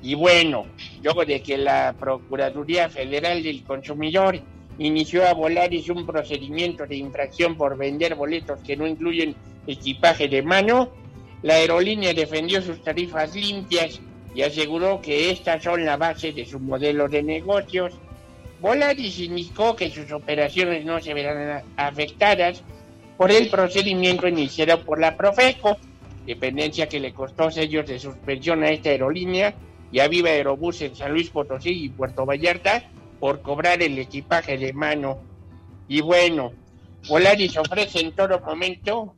[0.00, 0.64] Y bueno,
[1.02, 4.40] luego de que la Procuraduría Federal del Consumidor
[4.78, 9.36] inició a Volaris un procedimiento de infracción por vender boletos que no incluyen
[9.66, 10.88] equipaje de mano,
[11.42, 14.00] la aerolínea defendió sus tarifas limpias
[14.36, 17.94] y aseguró que estas son la base de su modelo de negocios.
[18.60, 22.62] Volaris indicó que sus operaciones no se verán afectadas
[23.16, 25.78] por el procedimiento iniciado por la Profeco,
[26.26, 29.54] dependencia que le costó sellos de suspensión a esta aerolínea
[29.90, 32.82] y a Viva Aerobús en San Luis Potosí y Puerto Vallarta
[33.18, 35.18] por cobrar el equipaje de mano.
[35.88, 36.52] Y bueno,
[37.08, 39.14] Volaris ofrece en todo momento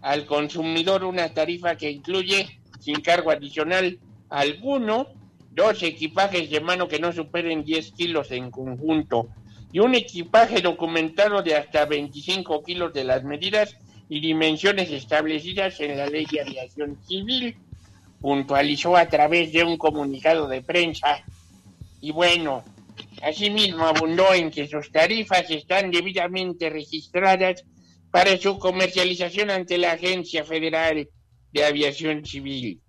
[0.00, 2.48] al consumidor una tarifa que incluye,
[2.80, 3.98] sin cargo adicional
[4.32, 5.08] alguno,
[5.50, 9.28] dos equipajes de mano que no superen 10 kilos en conjunto
[9.72, 13.76] y un equipaje documentado de hasta 25 kilos de las medidas
[14.08, 17.56] y dimensiones establecidas en la Ley de Aviación Civil,
[18.20, 21.24] puntualizó a través de un comunicado de prensa.
[22.02, 22.62] Y bueno,
[23.22, 27.64] asimismo abundó en que sus tarifas están debidamente registradas
[28.10, 31.08] para su comercialización ante la Agencia Federal
[31.50, 32.81] de Aviación Civil,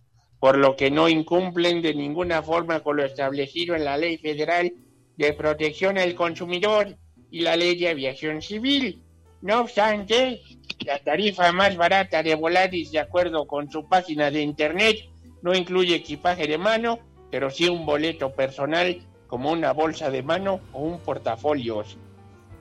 [0.44, 4.74] por lo que no incumplen de ninguna forma con lo establecido en la Ley Federal
[5.16, 6.98] de Protección al Consumidor
[7.32, 9.02] y la Ley de Aviación Civil.
[9.42, 10.42] No obstante,
[10.86, 14.98] la tarifa más barata de Volaris, de acuerdo con su página de internet,
[15.42, 17.00] no incluye equipaje de mano,
[17.32, 21.98] pero sí un boleto personal como una bolsa de mano o un portafolios.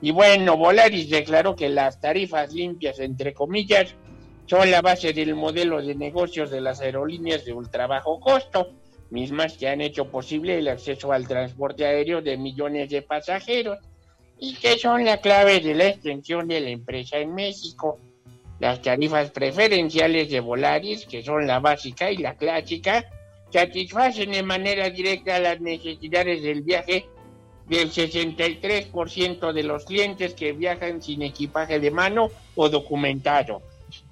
[0.01, 3.93] Y bueno, Volaris declaró que las tarifas limpias, entre comillas,
[4.45, 8.69] son la base del modelo de negocios de las aerolíneas de ultra bajo costo,
[9.09, 13.79] mismas que han hecho posible el acceso al transporte aéreo de millones de pasajeros
[14.39, 17.99] y que son la clave de la extensión de la empresa en México.
[18.59, 23.05] Las tarifas preferenciales de Volaris, que son la básica y la clásica,
[23.51, 27.05] satisfacen de manera directa las necesidades del viaje
[27.67, 33.61] del 63% de los clientes que viajan sin equipaje de mano o documentado,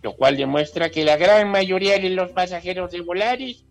[0.01, 3.63] lo cual demuestra que la gran mayoría de los pasajeros de Volaris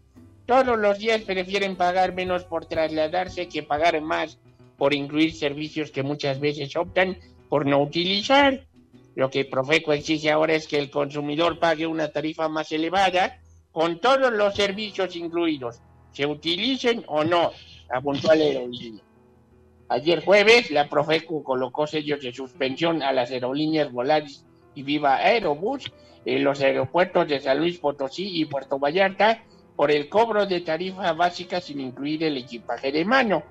[0.46, 4.38] todos los días prefieren pagar menos por trasladarse que pagar más
[4.76, 7.18] por incluir servicios que muchas veces optan
[7.48, 8.66] por no utilizar.
[9.14, 13.38] Lo que Profeco exige ahora es que el consumidor pague una tarifa más elevada
[13.72, 15.80] con todos los servicios incluidos,
[16.12, 17.52] se utilicen o no,
[17.88, 19.02] apuntó la aerolínea.
[19.88, 25.92] Ayer jueves, la Profeco colocó sellos de suspensión a las aerolíneas Volaris y Viva Aerobús
[26.24, 29.42] en los aeropuertos de San Luis Potosí y Puerto Vallarta
[29.76, 33.42] por el cobro de tarifa básica sin incluir el equipaje de mano.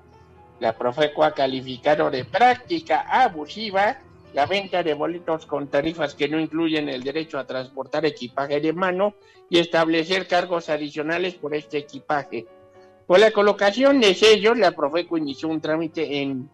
[0.60, 3.98] La Profeco ha calificado de práctica abusiva
[4.32, 8.72] la venta de boletos con tarifas que no incluyen el derecho a transportar equipaje de
[8.72, 9.14] mano
[9.48, 12.46] y establecer cargos adicionales por este equipaje.
[13.06, 16.48] Por la colocación de sellos, la Profeco inició un trámite en,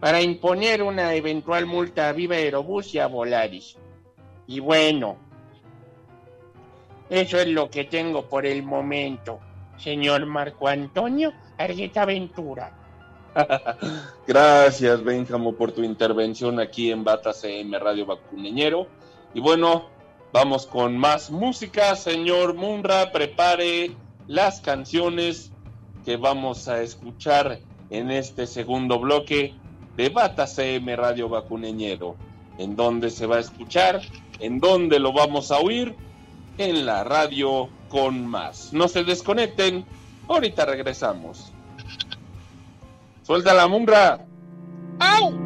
[0.00, 3.78] para imponer una eventual multa a Viva Aerobús y a Volaris.
[4.46, 5.16] Y bueno,
[7.14, 9.38] eso es lo que tengo por el momento.
[9.76, 12.72] Señor Marco Antonio Argueta Ventura.
[14.26, 18.86] Gracias, Benjamo, por tu intervención aquí en Bata CM Radio Vacuneñero.
[19.32, 19.86] Y bueno,
[20.32, 21.96] vamos con más música.
[21.96, 23.92] Señor Munra, prepare
[24.26, 25.52] las canciones
[26.04, 27.60] que vamos a escuchar
[27.90, 29.54] en este segundo bloque
[29.96, 32.16] de Bata CM Radio Vacuneñero.
[32.58, 34.00] ¿En dónde se va a escuchar?
[34.40, 35.94] ¿En dónde lo vamos a oír?
[36.58, 38.72] En la radio con más.
[38.72, 39.84] No se desconecten,
[40.28, 41.52] ahorita regresamos.
[43.22, 44.24] Suelta la mungra.
[45.00, 45.43] ¡Au!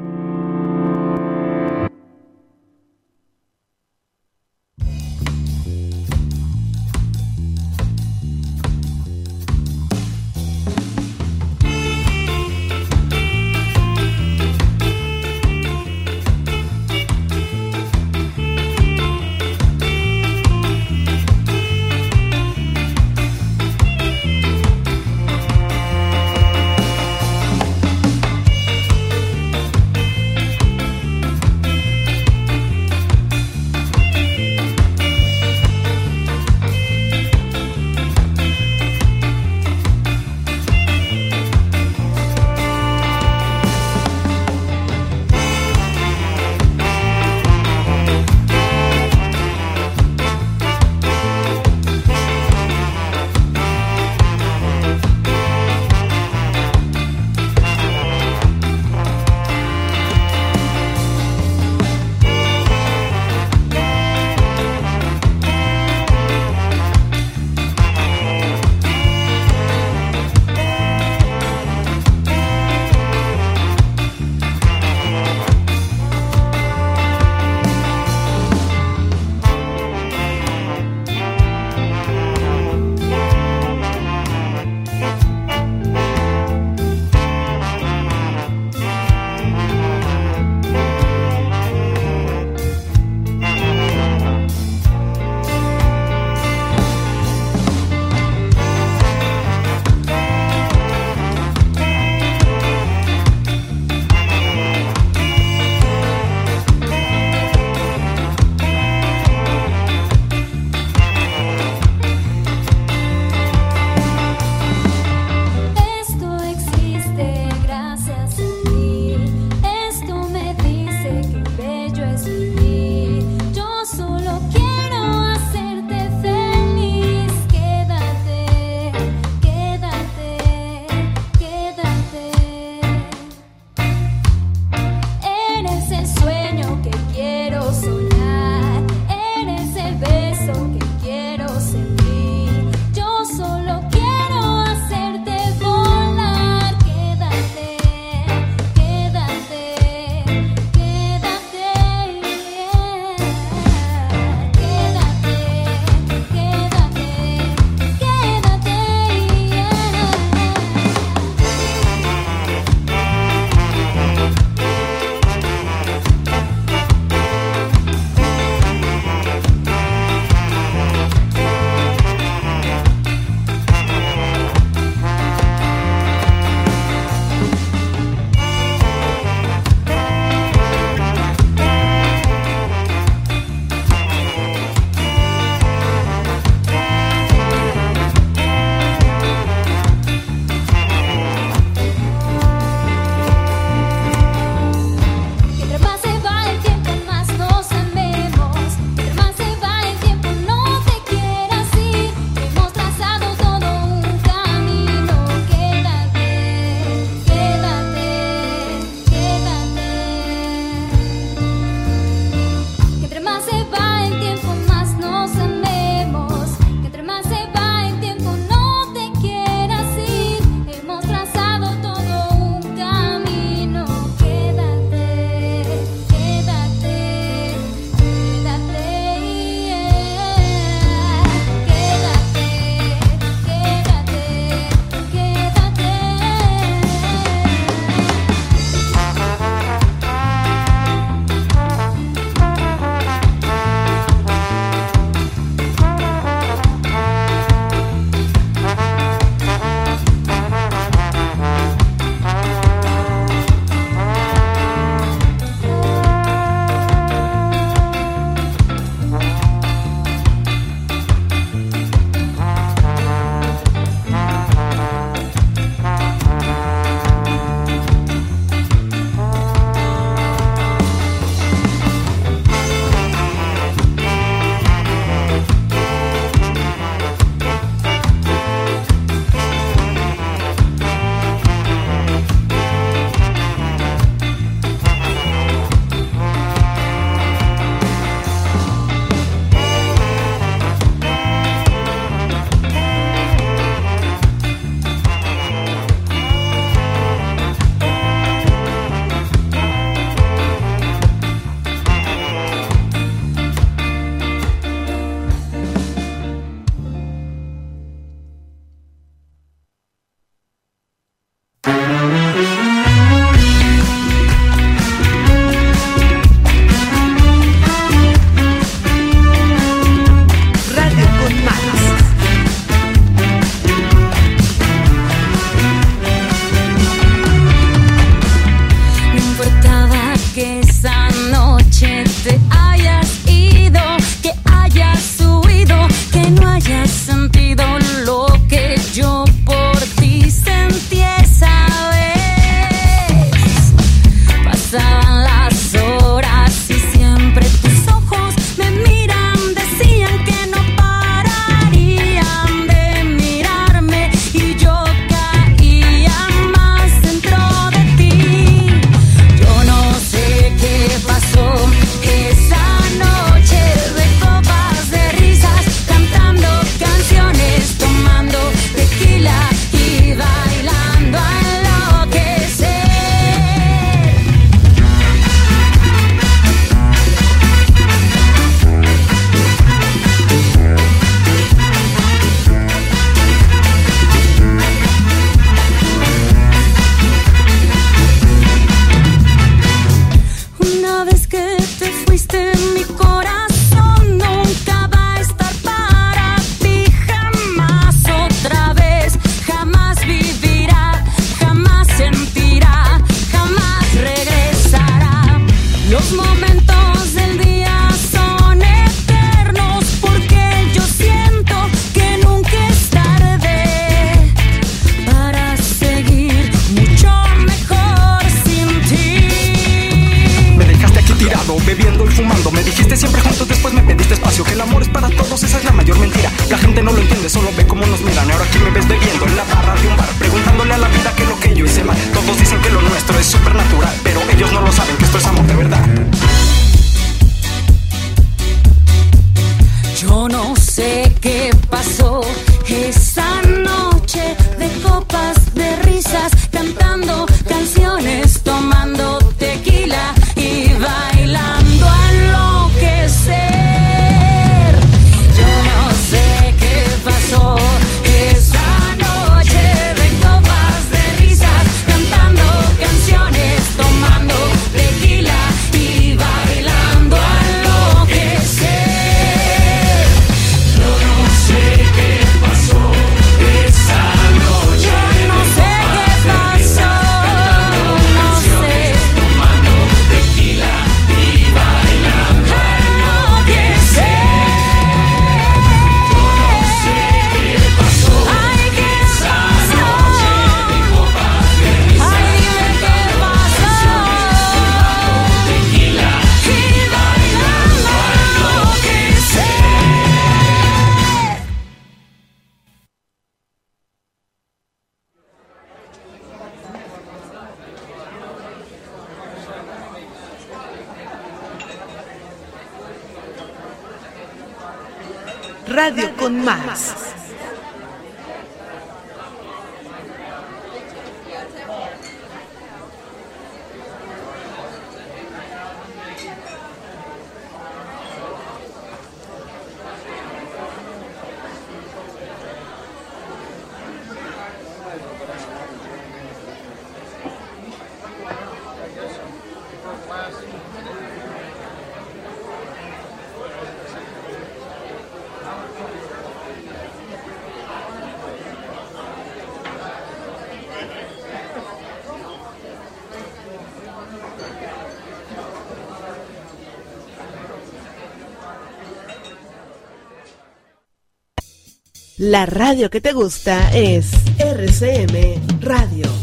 [562.29, 566.18] La radio que te gusta es RCM Radio.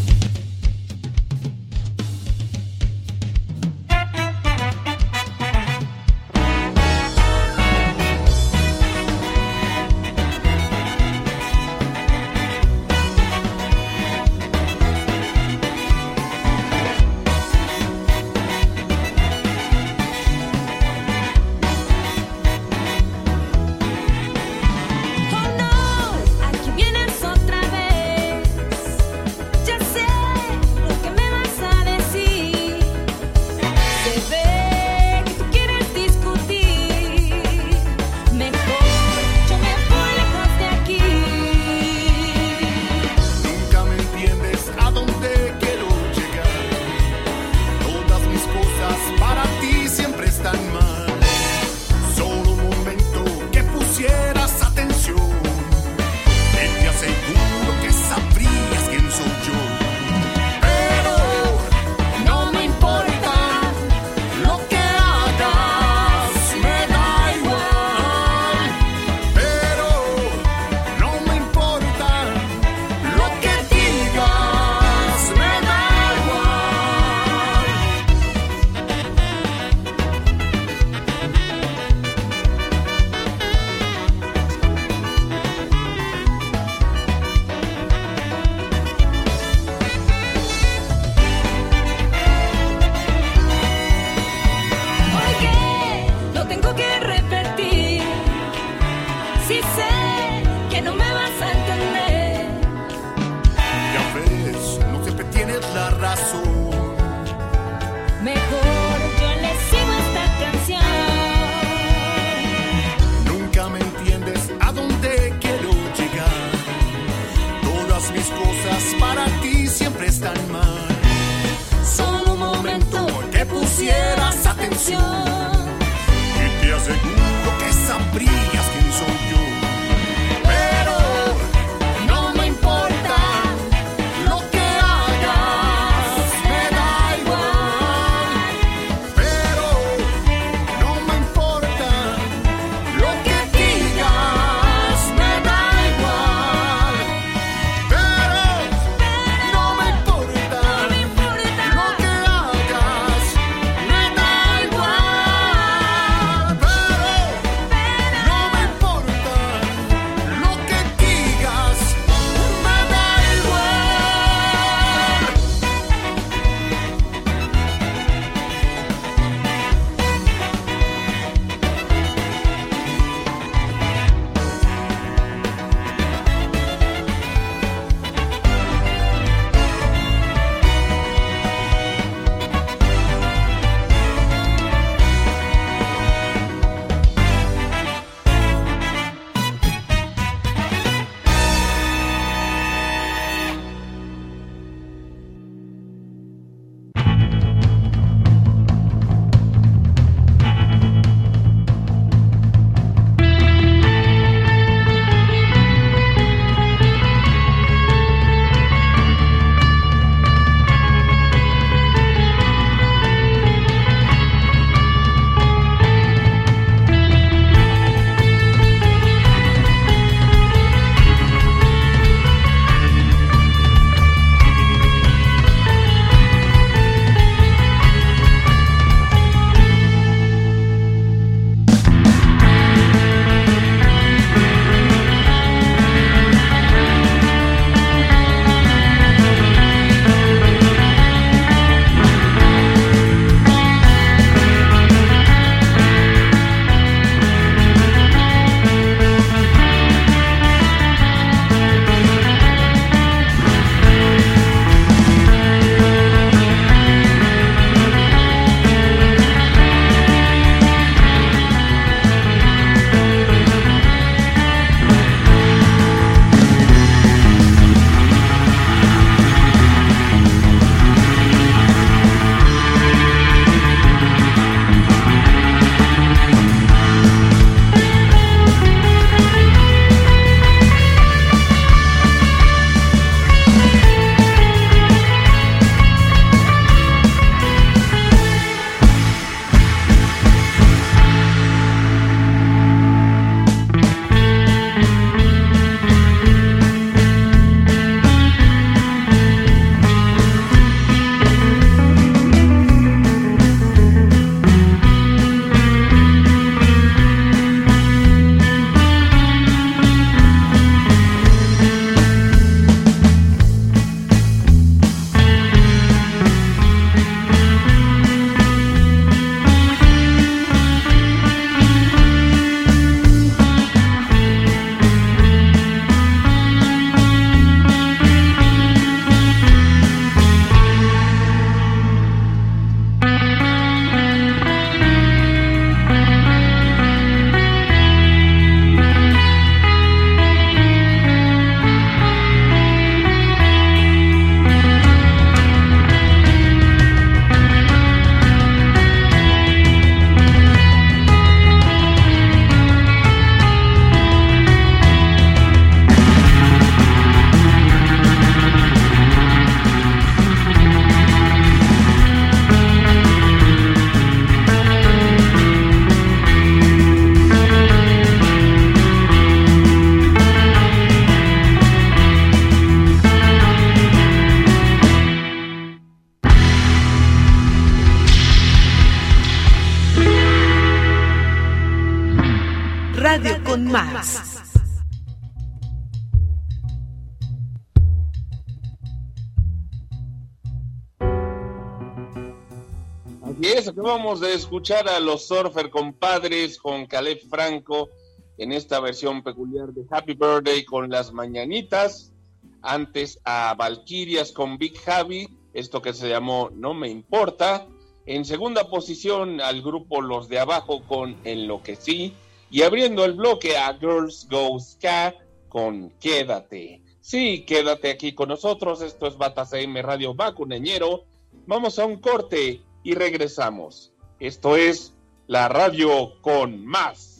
[394.55, 397.89] Escuchar a los Surfer compadres con Caleb Franco
[398.37, 402.13] en esta versión peculiar de Happy Birthday con las mañanitas.
[402.61, 407.67] Antes a Valkyrias con Big Javi, esto que se llamó No Me Importa.
[408.05, 412.13] En segunda posición al grupo Los de Abajo con Enloquecí.
[412.49, 415.15] Y abriendo el bloque a Girls Go Ska
[415.49, 416.81] con Quédate.
[417.01, 418.81] Sí, quédate aquí con nosotros.
[418.81, 421.03] Esto es Bata CM Radio Vacuneñero.
[421.45, 423.91] Vamos a un corte y regresamos.
[424.25, 424.91] Esto es
[425.27, 427.14] la radio con más.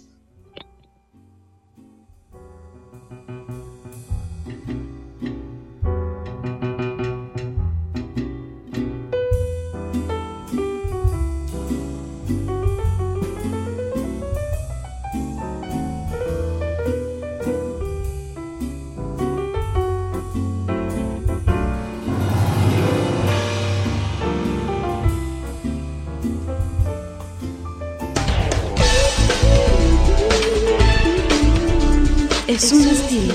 [32.56, 33.34] Es un estilo.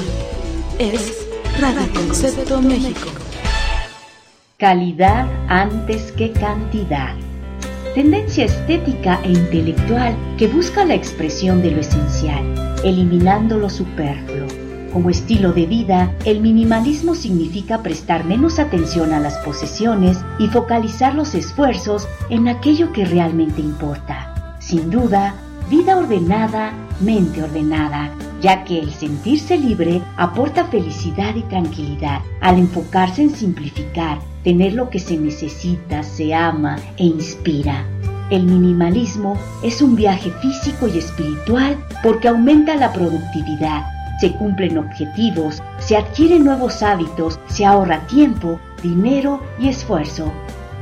[0.78, 1.28] Es
[1.60, 3.10] Radio Concepto México.
[4.56, 7.14] Calidad antes que cantidad.
[7.94, 12.42] Tendencia estética e intelectual que busca la expresión de lo esencial,
[12.82, 14.46] eliminando lo superfluo.
[14.90, 21.14] Como estilo de vida, el minimalismo significa prestar menos atención a las posesiones y focalizar
[21.14, 24.56] los esfuerzos en aquello que realmente importa.
[24.60, 25.34] Sin duda,
[25.68, 28.10] vida ordenada, mente ordenada,
[28.40, 34.88] ya que el sentirse libre aporta felicidad y tranquilidad al enfocarse en simplificar, tener lo
[34.90, 37.84] que se necesita, se ama e inspira.
[38.30, 43.84] El minimalismo es un viaje físico y espiritual porque aumenta la productividad,
[44.20, 50.32] se cumplen objetivos, se adquieren nuevos hábitos, se ahorra tiempo, dinero y esfuerzo.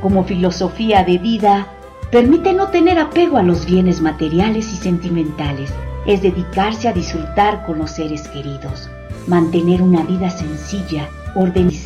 [0.01, 1.67] Como filosofía de vida,
[2.11, 5.73] permite no tener apego a los bienes materiales y sentimentales,
[6.05, 8.89] es dedicarse a disfrutar con los seres queridos,
[9.27, 11.77] mantener una vida sencilla, ordenada.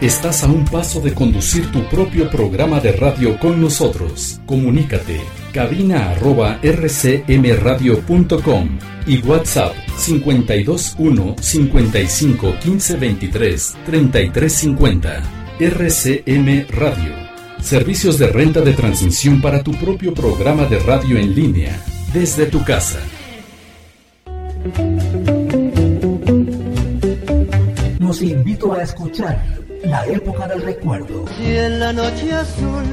[0.00, 4.40] Estás a un paso de conducir tu propio programa de radio con nosotros.
[4.46, 5.20] Comunícate
[5.56, 9.74] cabina arroba rcmradio.com y WhatsApp
[10.04, 15.22] 521 55 15 23 33 50.
[15.58, 17.25] RCM Radio.
[17.66, 21.76] Servicios de renta de transmisión para tu propio programa de radio en línea,
[22.12, 23.00] desde tu casa.
[27.98, 29.44] Los invito a escuchar
[29.82, 31.24] La época del recuerdo.
[31.40, 32.84] Y en la noche azul,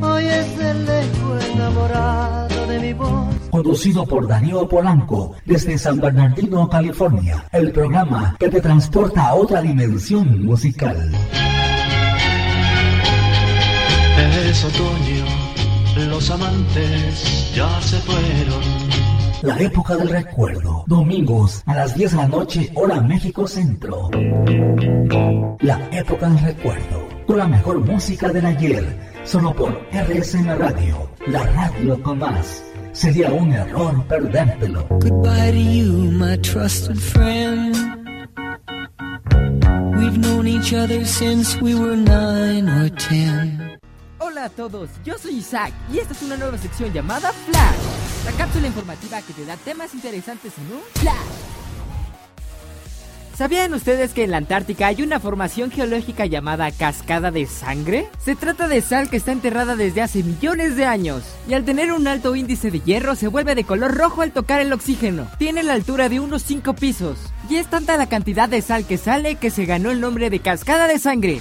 [0.00, 3.26] hoy es el eco enamorado de mi voz.
[3.50, 7.44] Conducido por Daniel Polanco desde San Bernardino, California.
[7.52, 11.12] El programa que te transporta a otra dimensión musical.
[14.46, 15.24] Es otoño,
[16.08, 18.62] los amantes ya se fueron.
[19.42, 20.84] La época del recuerdo.
[20.86, 24.08] Domingos a las 10 de la noche, hora México Centro.
[25.60, 27.08] La época del recuerdo.
[27.26, 28.84] Con la mejor música del ayer.
[29.24, 31.10] Solo por RSN Radio.
[31.26, 32.62] La radio con más.
[32.92, 34.86] Sería un error perdértelo.
[34.90, 37.74] Goodbye to you, my trusted friend.
[39.98, 43.66] We've known each other since we were nine or ten.
[44.36, 48.32] Hola a todos, yo soy Isaac y esta es una nueva sección llamada Flash, la
[48.32, 51.14] cápsula informativa que te da temas interesantes en un Flash.
[53.34, 58.10] ¿Sabían ustedes que en la Antártica hay una formación geológica llamada Cascada de Sangre?
[58.22, 61.90] Se trata de sal que está enterrada desde hace millones de años y al tener
[61.92, 65.28] un alto índice de hierro se vuelve de color rojo al tocar el oxígeno.
[65.38, 67.16] Tiene la altura de unos 5 pisos
[67.48, 70.40] y es tanta la cantidad de sal que sale que se ganó el nombre de
[70.40, 71.40] Cascada de Sangre.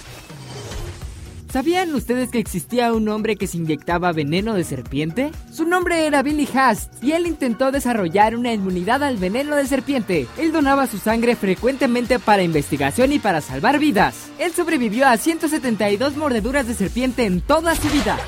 [1.56, 5.32] ¿Sabían ustedes que existía un hombre que se inyectaba veneno de serpiente?
[5.50, 10.28] Su nombre era Billy Hast y él intentó desarrollar una inmunidad al veneno de serpiente.
[10.38, 14.30] Él donaba su sangre frecuentemente para investigación y para salvar vidas.
[14.38, 18.20] Él sobrevivió a 172 mordeduras de serpiente en toda su vida.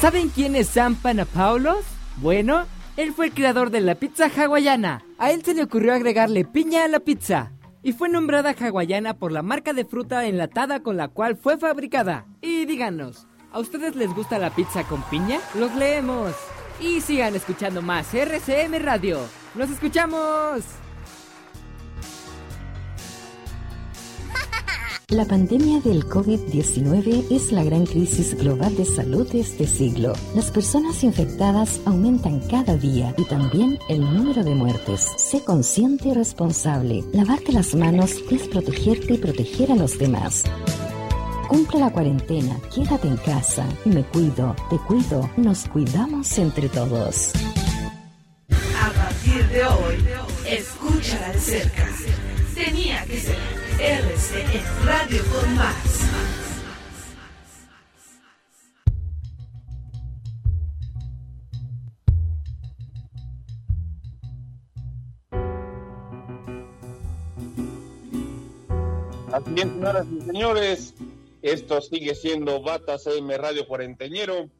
[0.00, 1.84] ¿Saben quién es Sam Panapaulos?
[2.18, 2.64] Bueno,
[2.96, 5.02] él fue el creador de la pizza hawaiana.
[5.18, 7.50] A él se le ocurrió agregarle piña a la pizza
[7.82, 12.26] y fue nombrada hawaiana por la marca de fruta enlatada con la cual fue fabricada.
[12.40, 15.38] Y díganos, ¿a ustedes les gusta la pizza con piña?
[15.54, 16.34] Los leemos.
[16.80, 19.18] Y sigan escuchando más RCM Radio.
[19.54, 20.87] ¡Nos escuchamos!
[25.10, 30.12] La pandemia del COVID-19 es la gran crisis global de salud de este siglo.
[30.34, 35.10] Las personas infectadas aumentan cada día y también el número de muertes.
[35.16, 37.04] Sé consciente y responsable.
[37.14, 40.44] Lavarte las manos es protegerte y proteger a los demás.
[41.48, 43.66] Cumple la cuarentena, quédate en casa.
[43.86, 47.32] Me cuido, te cuido, nos cuidamos entre todos.
[48.78, 50.04] A partir de hoy,
[50.46, 51.88] escúchala de cerca.
[52.54, 53.47] Tenía que ser
[53.80, 56.10] RCE Radio con Más.
[69.32, 70.94] Así bien, señoras y señores,
[71.42, 74.50] esto sigue siendo Bata CM Radio Cuarenteñero.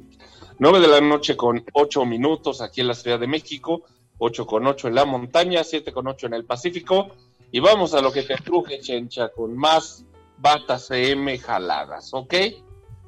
[0.60, 3.84] Nueve de la noche con ocho minutos aquí en la Ciudad de México,
[4.20, 7.10] ocho con ocho en la montaña, siete con ocho en el Pacífico.
[7.52, 10.06] Y vamos a lo que te truje, Chencha, con más
[10.42, 12.34] batas CM jaladas, ¿ok?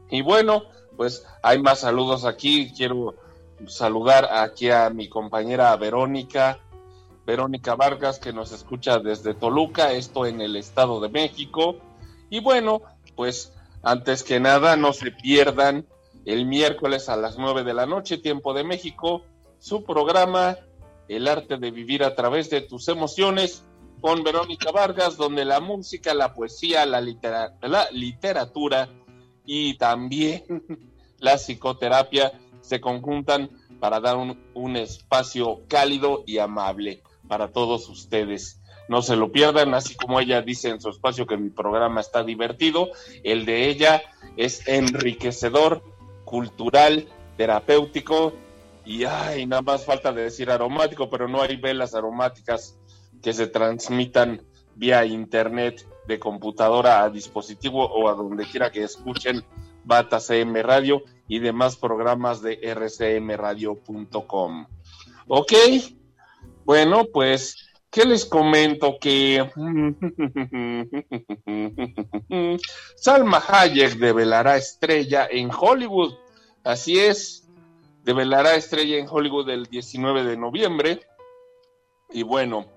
[0.10, 0.64] Y bueno,
[0.96, 2.72] pues hay más saludos aquí.
[2.76, 3.16] Quiero
[3.68, 6.60] saludar aquí a mi compañera Verónica,
[7.26, 11.78] Verónica Vargas, que nos escucha desde Toluca, esto en el Estado de México.
[12.30, 12.82] Y bueno,
[13.16, 15.88] pues antes que nada, no se pierdan
[16.26, 19.24] el miércoles a las 9 de la noche, tiempo de México,
[19.60, 20.58] su programa
[21.08, 23.64] El arte de vivir a través de tus emociones
[24.04, 28.90] con Verónica Vargas, donde la música, la poesía, la, litera- la literatura
[29.46, 30.44] y también
[31.20, 33.50] la psicoterapia se conjuntan
[33.80, 38.60] para dar un, un espacio cálido y amable para todos ustedes.
[38.90, 42.26] No se lo pierdan, así como ella dice en su espacio que mi programa está
[42.26, 42.90] divertido,
[43.24, 44.02] el de ella
[44.36, 45.82] es enriquecedor,
[46.26, 47.08] cultural,
[47.38, 48.34] terapéutico
[48.86, 52.78] y ay, nada más falta de decir aromático, pero no hay velas aromáticas
[53.24, 54.44] que se transmitan
[54.76, 59.44] vía internet de computadora a dispositivo o a donde quiera que escuchen
[59.86, 64.68] Bata CM Radio y demás programas de rcmradio.com.
[65.28, 65.54] Ok,
[66.66, 68.98] bueno, pues, ¿qué les comento?
[69.00, 69.50] Que
[72.96, 76.14] Salma Hayek develará estrella en Hollywood.
[76.64, 77.48] Así es,
[78.04, 81.00] develará estrella en Hollywood el 19 de noviembre.
[82.12, 82.73] Y bueno,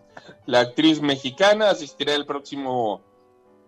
[0.47, 3.03] la actriz mexicana asistirá el próximo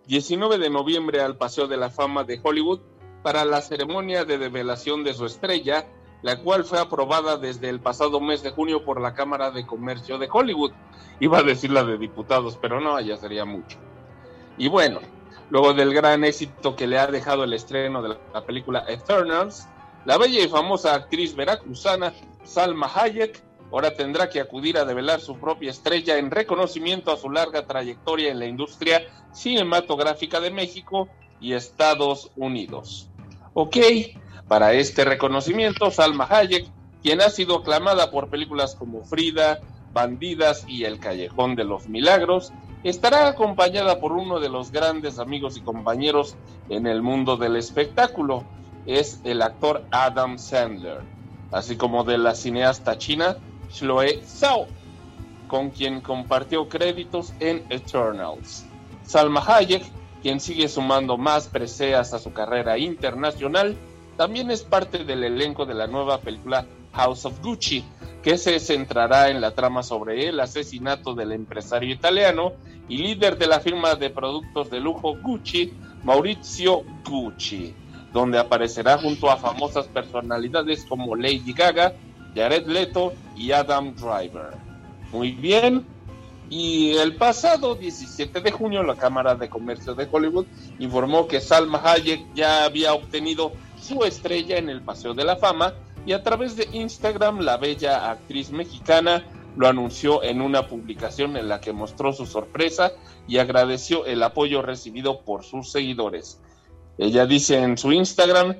[0.05, 2.79] 19 de noviembre al Paseo de la Fama de Hollywood
[3.21, 5.85] para la ceremonia de develación de su estrella,
[6.21, 10.17] la cual fue aprobada desde el pasado mes de junio por la Cámara de Comercio
[10.17, 10.71] de Hollywood.
[11.19, 13.77] Iba a decir la de diputados, pero no, ya sería mucho.
[14.57, 14.99] Y bueno,
[15.49, 19.67] luego del gran éxito que le ha dejado el estreno de la, la película Eternals,
[20.05, 22.13] la bella y famosa actriz veracruzana
[22.43, 27.29] Salma Hayek ahora tendrá que acudir a develar su propia estrella en reconocimiento a su
[27.29, 29.01] larga trayectoria en la industria
[29.31, 31.07] cinematográfica de México
[31.39, 33.09] y Estados Unidos.
[33.53, 33.77] Ok,
[34.47, 36.67] para este reconocimiento, Salma Hayek,
[37.01, 39.59] quien ha sido aclamada por películas como Frida,
[39.93, 42.51] Bandidas y El Callejón de los Milagros,
[42.83, 46.35] estará acompañada por uno de los grandes amigos y compañeros
[46.69, 48.43] en el mundo del espectáculo,
[48.85, 51.01] es el actor Adam Sandler,
[51.51, 53.37] así como de la cineasta china
[53.71, 54.67] Chloe Zhao,
[55.47, 58.65] con quien compartió créditos en Eternals.
[59.03, 59.83] Salma Hayek,
[60.21, 63.75] quien sigue sumando más preseas a su carrera internacional,
[64.17, 67.83] también es parte del elenco de la nueva película House of Gucci,
[68.21, 72.53] que se centrará en la trama sobre el asesinato del empresario italiano
[72.89, 75.73] y líder de la firma de productos de lujo Gucci,
[76.03, 77.73] Maurizio Gucci,
[78.11, 81.93] donde aparecerá junto a famosas personalidades como Lady Gaga,
[82.39, 84.55] Jared Leto y Adam Driver.
[85.11, 85.85] Muy bien.
[86.49, 90.45] Y el pasado 17 de junio la Cámara de Comercio de Hollywood
[90.79, 95.73] informó que Salma Hayek ya había obtenido su estrella en el Paseo de la Fama
[96.05, 99.25] y a través de Instagram la bella actriz mexicana
[99.57, 102.93] lo anunció en una publicación en la que mostró su sorpresa
[103.27, 106.39] y agradeció el apoyo recibido por sus seguidores.
[106.97, 108.55] Ella dice en su Instagram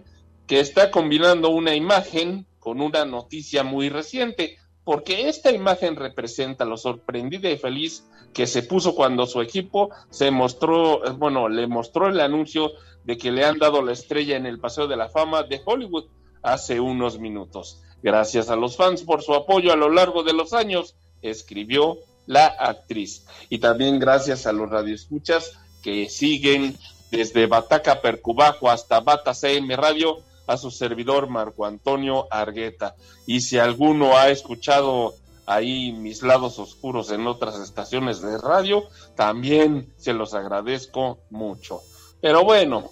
[0.47, 6.77] que está combinando una imagen con una noticia muy reciente, porque esta imagen representa lo
[6.77, 12.09] sorprendida y feliz que se puso cuando su equipo se mostró, eh, bueno, le mostró
[12.09, 12.73] el anuncio
[13.05, 16.09] de que le han dado la estrella en el Paseo de la Fama de Hollywood
[16.43, 17.81] hace unos minutos.
[18.03, 21.97] Gracias a los fans por su apoyo a lo largo de los años, escribió
[22.27, 23.25] la actriz.
[23.49, 26.77] Y también gracias a los radioescuchas que siguen
[27.09, 32.95] desde Bataca Percubajo hasta Bata CM Radio a su servidor Marco Antonio Argueta.
[33.25, 35.13] Y si alguno ha escuchado
[35.45, 38.83] ahí mis lados oscuros en otras estaciones de radio,
[39.15, 41.81] también se los agradezco mucho.
[42.19, 42.89] Pero bueno,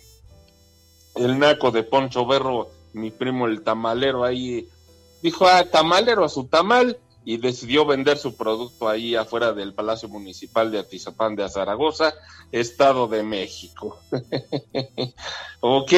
[1.16, 4.70] el naco de Poncho Berro, mi primo el tamalero ahí,
[5.24, 10.08] dijo, ah, tamalero a su tamal, y decidió vender su producto ahí afuera del Palacio
[10.08, 12.14] Municipal de Atizapán de Zaragoza,
[12.54, 14.00] Estado de México.
[15.60, 15.92] ok,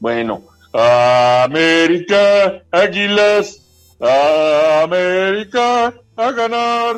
[0.00, 3.62] bueno, América, Águilas,
[4.82, 6.96] América, a ganar,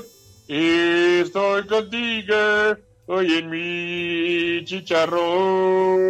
[0.49, 2.35] estoy contigo
[3.07, 6.09] hoy en mi chicharrón.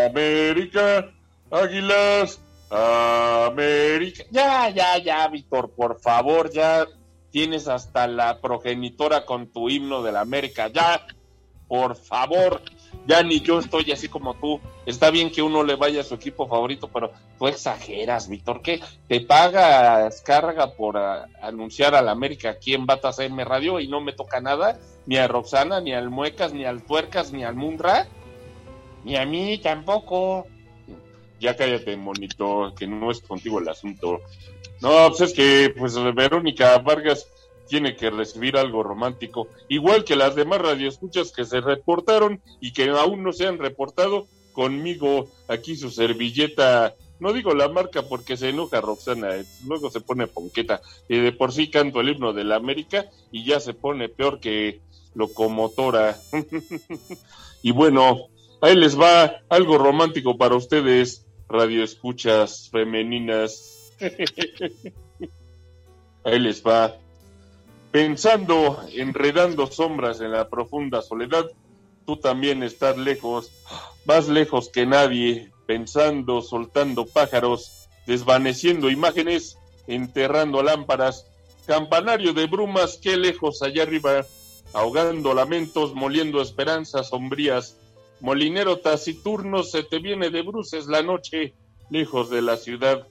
[0.00, 1.10] América,
[1.50, 2.40] Águilas,
[2.70, 4.24] América.
[4.30, 6.86] Ya, ya, ya, Víctor, por favor, ya
[7.30, 10.68] tienes hasta la progenitora con tu himno de la América.
[10.68, 11.06] Ya,
[11.68, 12.62] por favor,
[13.06, 14.60] ya ni yo estoy así como tú.
[14.86, 18.62] Está bien que uno le vaya a su equipo favorito, pero tú exageras, Víctor.
[18.62, 18.80] ¿Qué?
[19.08, 24.00] ¿Te pagas carga por anunciar a la América aquí en Batas M Radio y no
[24.00, 24.78] me toca nada?
[25.06, 28.06] Ni a Roxana, ni al Muecas, ni al Tuercas, ni al Munra.
[29.04, 30.46] Ni a mí tampoco.
[31.40, 34.20] Ya cállate, monito, que no es contigo el asunto.
[34.80, 37.26] No, pues es que, pues Verónica Vargas
[37.72, 42.90] tiene que recibir algo romántico, igual que las demás radioescuchas que se reportaron y que
[42.90, 46.94] aún no se han reportado conmigo aquí su servilleta.
[47.18, 49.30] No digo la marca porque se enoja Roxana,
[49.66, 50.82] luego se pone ponqueta.
[51.08, 54.38] Y de por sí canto el himno de la América y ya se pone peor
[54.38, 54.82] que
[55.14, 56.20] locomotora.
[57.62, 58.28] y bueno,
[58.60, 63.94] ahí les va algo romántico para ustedes, radioescuchas femeninas.
[66.24, 66.98] ahí les va.
[67.92, 71.44] Pensando, enredando sombras en la profunda soledad,
[72.06, 73.52] tú también estás lejos,
[74.06, 81.26] más lejos que nadie, pensando, soltando pájaros, desvaneciendo imágenes, enterrando lámparas,
[81.66, 84.24] campanario de brumas, qué lejos allá arriba,
[84.72, 87.76] ahogando lamentos, moliendo esperanzas sombrías,
[88.20, 91.52] molinero taciturno, se te viene de bruces la noche,
[91.90, 93.06] lejos de la ciudad.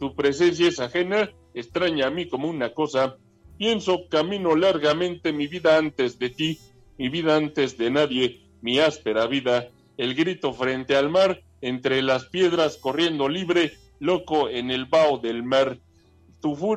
[0.00, 3.18] Tu presencia es ajena, extraña a mí como una cosa,
[3.58, 6.58] Pienso, camino largamente mi vida antes de ti,
[6.98, 12.26] mi vida antes de nadie, mi áspera vida, el grito frente al mar, entre las
[12.26, 15.78] piedras corriendo libre, loco en el vaho del mar.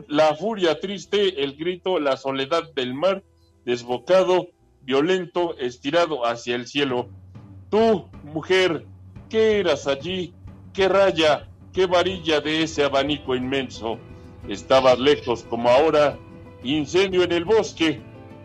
[0.07, 3.23] La furia triste, el grito, la soledad del mar,
[3.65, 4.47] desbocado,
[4.81, 7.07] violento, estirado hacia el cielo.
[7.69, 8.87] Tú, mujer,
[9.29, 10.33] ¿qué eras allí?
[10.73, 13.99] ¿Qué raya, qué varilla de ese abanico inmenso?
[14.47, 16.17] Estabas lejos como ahora,
[16.63, 17.99] incendio en el bosque,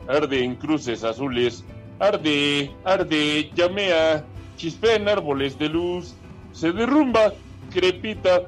[0.09, 1.65] arde en cruces azules,
[1.99, 4.25] arde, arde, llamea,
[4.57, 6.15] chispea en árboles de luz,
[6.53, 7.33] se derrumba,
[7.73, 8.43] crepita,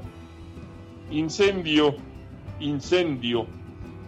[1.10, 1.96] incendio,
[2.60, 3.46] incendio,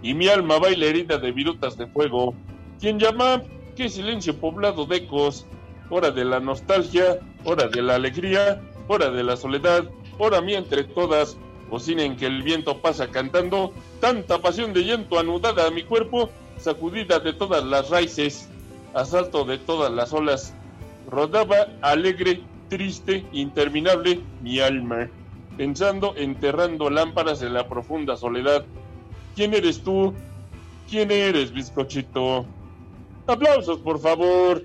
[0.03, 2.35] y mi alma baila herida de virutas de fuego.
[2.81, 3.43] ¿Quién llama?
[3.77, 5.47] ¿Qué silencio poblado de ecos?
[5.91, 9.85] Hora de la nostalgia, hora de la alegría, hora de la soledad,
[10.19, 11.37] hora mía entre todas,
[11.69, 16.31] bocina en que el viento pasa cantando, tanta pasión de llanto anudada a mi cuerpo,
[16.59, 18.49] sacudida de todas las raíces,
[18.95, 20.55] asalto de todas las olas,
[21.11, 25.09] rodaba alegre, triste, interminable mi alma,
[25.57, 28.65] pensando, enterrando lámparas en la profunda soledad.
[29.35, 30.15] ¿Quién eres tú?
[30.91, 32.47] ¿Quién eres, bizcochito?
[33.27, 34.65] Aplausos, por favor.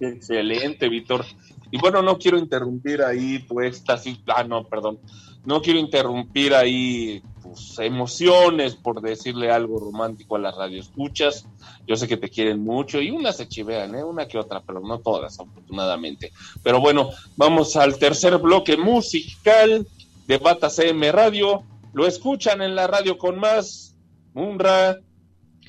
[0.00, 1.24] Excelente, Víctor.
[1.72, 4.18] Y bueno, no quiero interrumpir ahí tu éxtasis.
[4.26, 5.00] Ah, no, perdón.
[5.46, 11.46] No quiero interrumpir ahí tus emociones por decirle algo romántico a las radioescuchas.
[11.86, 14.04] Yo sé que te quieren mucho y unas se chivean, ¿eh?
[14.04, 16.30] una que otra, pero no todas, afortunadamente.
[16.62, 19.86] Pero bueno, vamos al tercer bloque musical
[20.26, 21.62] de Bata CM Radio.
[21.94, 23.96] Lo escuchan en la radio con más.
[24.34, 24.98] Munra,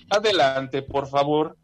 [0.09, 1.55] adelante, por favor.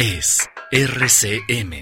[0.00, 1.74] es RCM.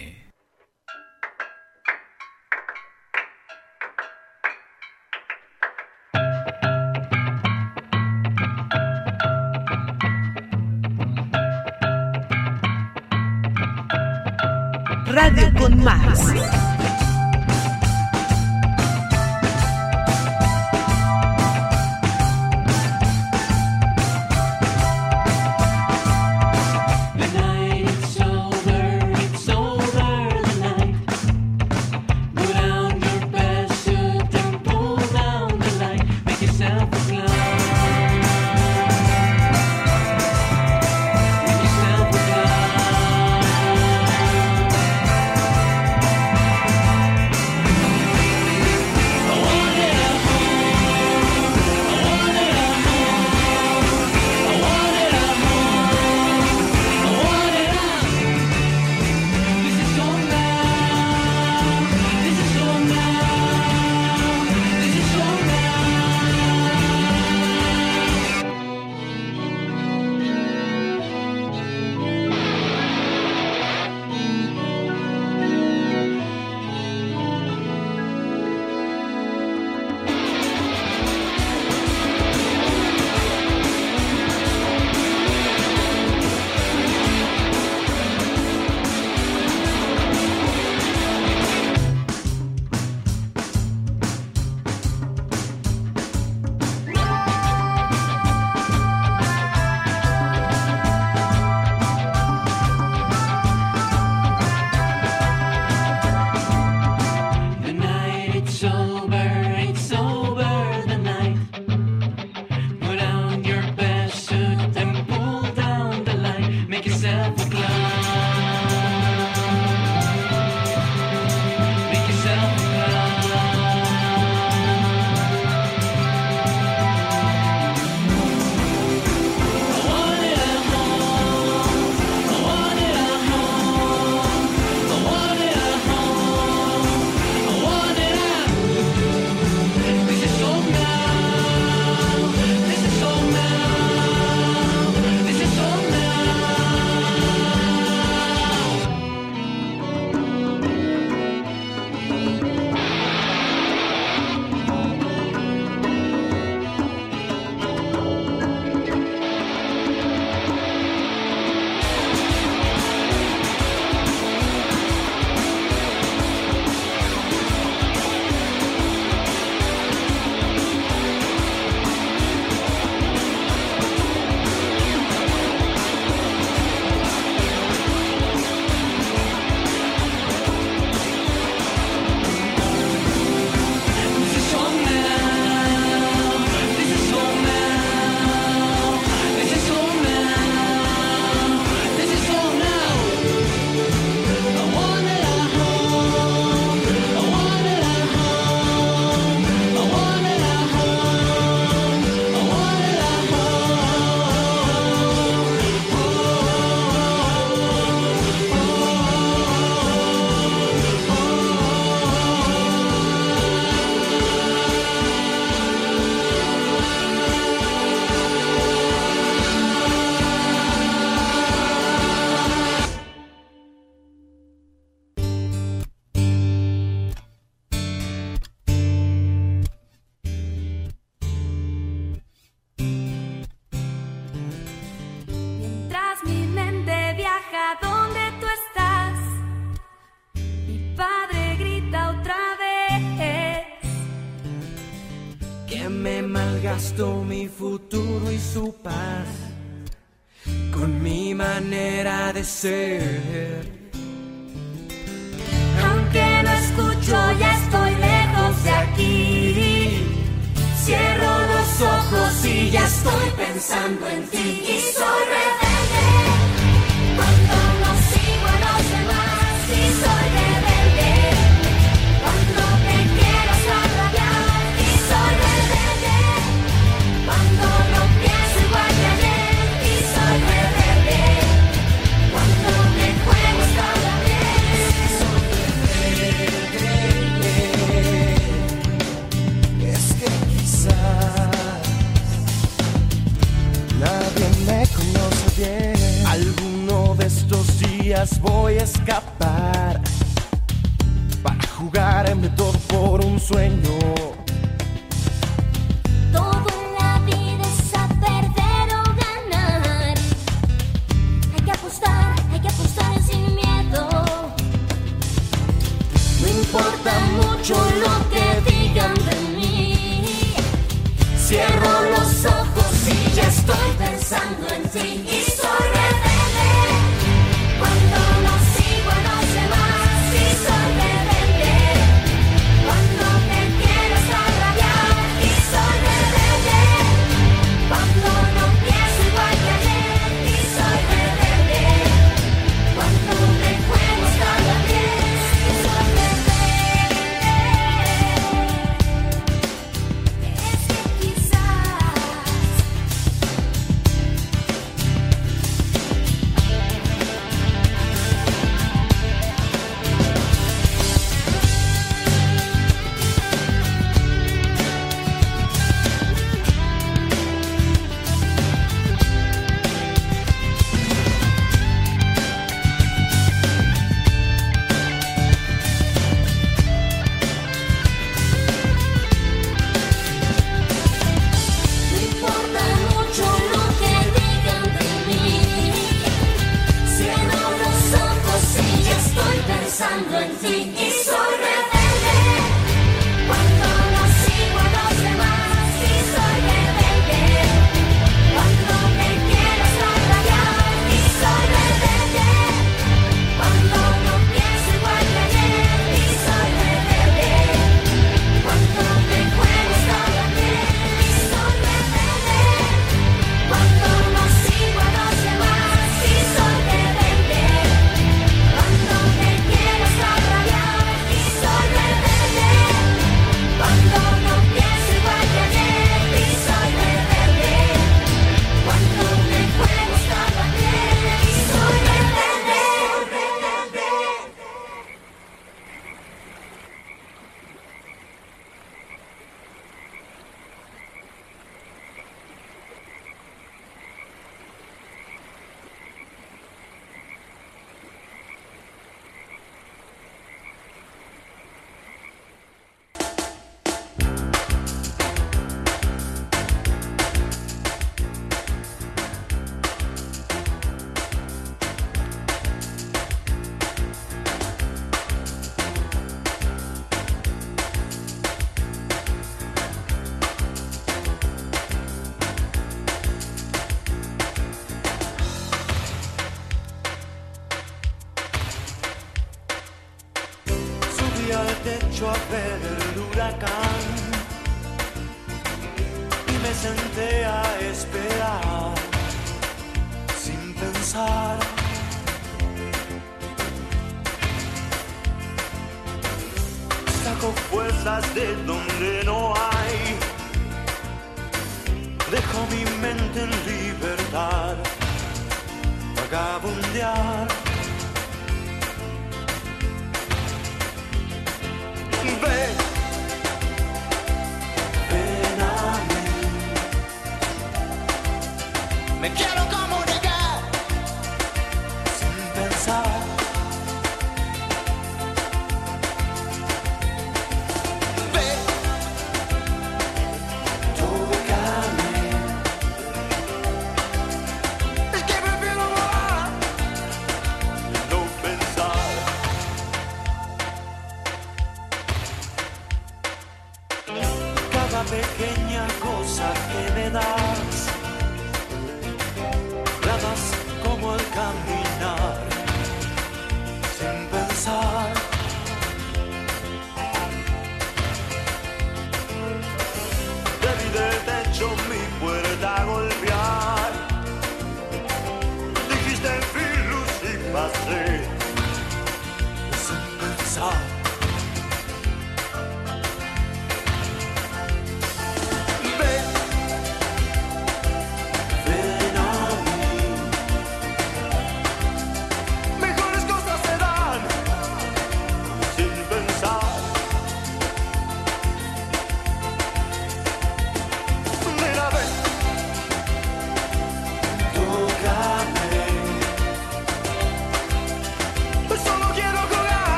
[15.07, 16.78] Radio con más.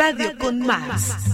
[0.00, 1.29] Radio con más.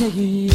[0.00, 0.48] 的语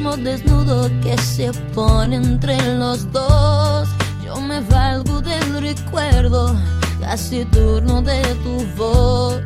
[0.00, 3.88] un abismo desnudo que se pone entre los dos,
[4.24, 6.54] yo me valgo del recuerdo
[7.00, 9.42] casi turno de tu voz.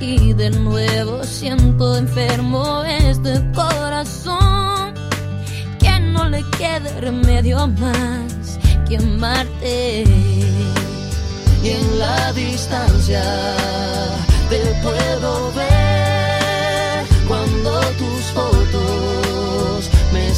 [0.00, 4.94] Y de nuevo siento enfermo este corazón
[5.78, 10.04] que no le quede remedio más que amarte.
[11.62, 13.22] Y en la distancia
[14.50, 15.71] te puedo ver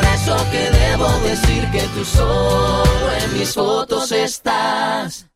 [0.00, 5.26] Por eso que debo decir que tú solo en mis fotos estás.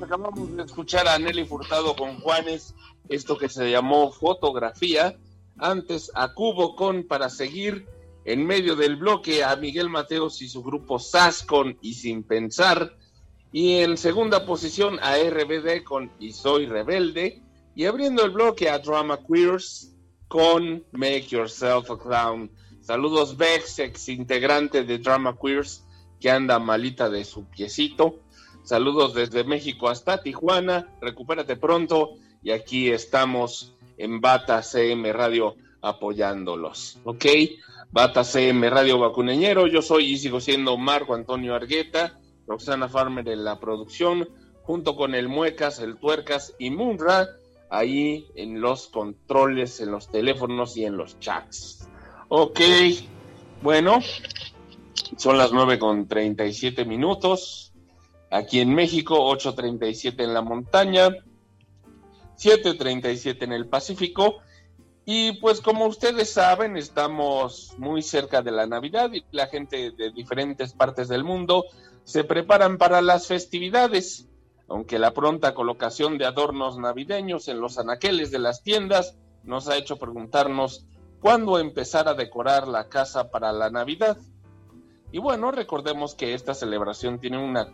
[0.00, 2.74] Acabamos de escuchar a Nelly Furtado con Juanes,
[3.10, 5.18] esto que se llamó fotografía.
[5.58, 7.97] Antes a Cubo con para seguir
[8.28, 12.94] en medio del bloque a Miguel Mateos y su grupo SAS con Y Sin Pensar.
[13.52, 17.42] Y en segunda posición a RBD con Y Soy Rebelde.
[17.74, 19.94] Y abriendo el bloque a Drama Queers
[20.28, 22.50] con Make Yourself a Clown.
[22.82, 25.86] Saludos Bex, ex integrante de Drama Queers,
[26.20, 28.20] que anda malita de su piecito.
[28.62, 30.86] Saludos desde México hasta Tijuana.
[31.00, 32.10] Recupérate pronto.
[32.42, 36.98] Y aquí estamos en Bata CM Radio apoyándolos.
[37.04, 37.24] ¿Ok?
[37.90, 39.66] Bata CM Radio Vacuneñero.
[39.66, 42.18] Yo soy y sigo siendo Marco Antonio Argueta.
[42.46, 44.28] Roxana Farmer en la producción.
[44.62, 47.28] Junto con el Muecas, el Tuercas y Munra.
[47.70, 51.88] Ahí en los controles, en los teléfonos y en los chats.
[52.28, 52.60] Ok.
[53.62, 54.00] Bueno.
[55.16, 57.72] Son las 9 con 37 minutos.
[58.30, 61.08] Aquí en México, 8.37 en la montaña,
[62.36, 64.40] 7.37 en el Pacífico.
[65.10, 70.10] Y pues como ustedes saben, estamos muy cerca de la Navidad y la gente de
[70.10, 71.64] diferentes partes del mundo
[72.04, 74.28] se preparan para las festividades.
[74.68, 79.78] Aunque la pronta colocación de adornos navideños en los anaqueles de las tiendas nos ha
[79.78, 80.84] hecho preguntarnos
[81.20, 84.18] cuándo empezar a decorar la casa para la Navidad.
[85.10, 87.72] Y bueno, recordemos que esta celebración tiene una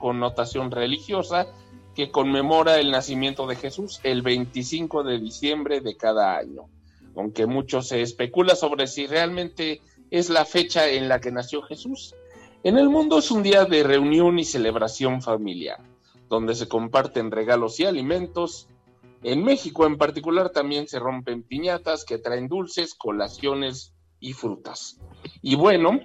[0.00, 1.46] connotación religiosa
[1.94, 6.68] que conmemora el nacimiento de Jesús el 25 de diciembre de cada año,
[7.16, 12.14] aunque mucho se especula sobre si realmente es la fecha en la que nació Jesús.
[12.64, 15.80] En el mundo es un día de reunión y celebración familiar,
[16.28, 18.68] donde se comparten regalos y alimentos.
[19.22, 24.98] En México en particular también se rompen piñatas que traen dulces, colaciones y frutas.
[25.42, 26.00] Y bueno,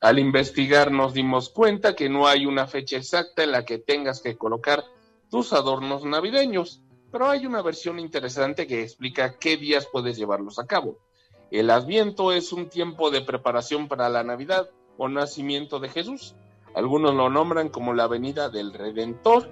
[0.00, 4.20] al investigar nos dimos cuenta que no hay una fecha exacta en la que tengas
[4.20, 4.84] que colocar
[5.30, 10.66] tus adornos navideños, pero hay una versión interesante que explica qué días puedes llevarlos a
[10.66, 10.98] cabo.
[11.50, 14.68] El Adviento es un tiempo de preparación para la Navidad,
[14.98, 16.34] o nacimiento de Jesús.
[16.74, 19.48] Algunos lo nombran como la venida del Redentor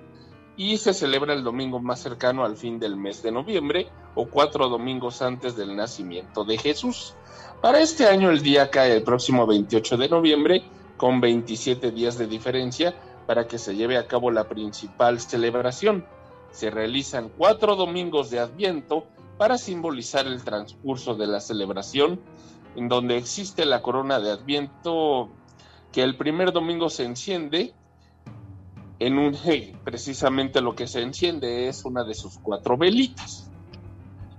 [0.56, 4.68] y se celebra el domingo más cercano al fin del mes de noviembre o cuatro
[4.68, 7.14] domingos antes del nacimiento de Jesús.
[7.62, 10.64] Para este año el día cae el próximo 28 de noviembre
[10.96, 12.94] con 27 días de diferencia
[13.26, 16.06] para que se lleve a cabo la principal celebración.
[16.50, 22.20] Se realizan cuatro domingos de Adviento para simbolizar el transcurso de la celebración,
[22.76, 25.28] en donde existe la corona de Adviento
[25.92, 27.74] que el primer domingo se enciende
[28.98, 29.36] en un
[29.84, 33.50] precisamente lo que se enciende es una de sus cuatro velitas.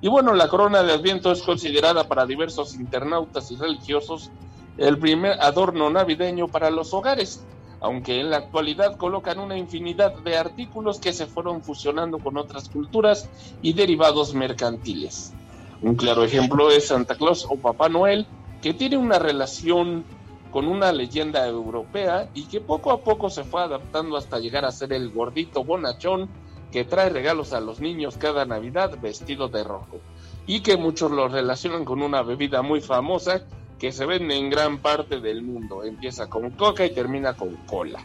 [0.01, 4.31] Y bueno, la corona de Adviento es considerada para diversos internautas y religiosos
[4.77, 7.43] el primer adorno navideño para los hogares,
[7.79, 12.69] aunque en la actualidad colocan una infinidad de artículos que se fueron fusionando con otras
[12.69, 13.29] culturas
[13.61, 15.33] y derivados mercantiles.
[15.81, 18.25] Un claro ejemplo es Santa Claus o Papá Noel,
[18.61, 20.03] que tiene una relación
[20.51, 24.71] con una leyenda europea y que poco a poco se fue adaptando hasta llegar a
[24.71, 26.29] ser el gordito bonachón
[26.71, 29.99] que trae regalos a los niños cada Navidad vestido de rojo
[30.47, 33.45] y que muchos lo relacionan con una bebida muy famosa
[33.79, 35.83] que se vende en gran parte del mundo.
[35.83, 38.03] Empieza con coca y termina con cola.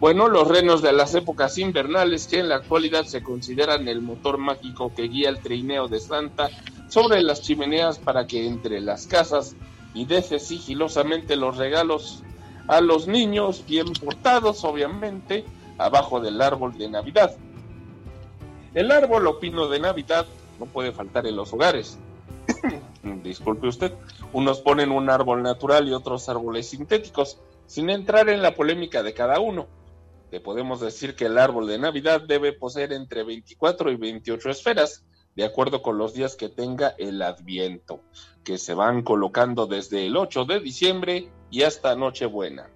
[0.00, 4.36] Bueno, los renos de las épocas invernales que en la actualidad se consideran el motor
[4.36, 6.50] mágico que guía el trineo de Santa
[6.88, 9.54] sobre las chimeneas para que entre las casas
[9.94, 12.24] y deje sigilosamente los regalos
[12.66, 15.44] a los niños bien portados, obviamente,
[15.78, 17.36] abajo del árbol de Navidad.
[18.74, 20.26] El árbol o pino de Navidad
[20.58, 21.98] no puede faltar en los hogares.
[23.02, 23.92] Disculpe usted,
[24.32, 29.12] unos ponen un árbol natural y otros árboles sintéticos, sin entrar en la polémica de
[29.12, 29.66] cada uno.
[30.30, 35.04] Le podemos decir que el árbol de Navidad debe poseer entre 24 y 28 esferas,
[35.34, 38.00] de acuerdo con los días que tenga el Adviento,
[38.44, 42.70] que se van colocando desde el 8 de diciembre y hasta Nochebuena.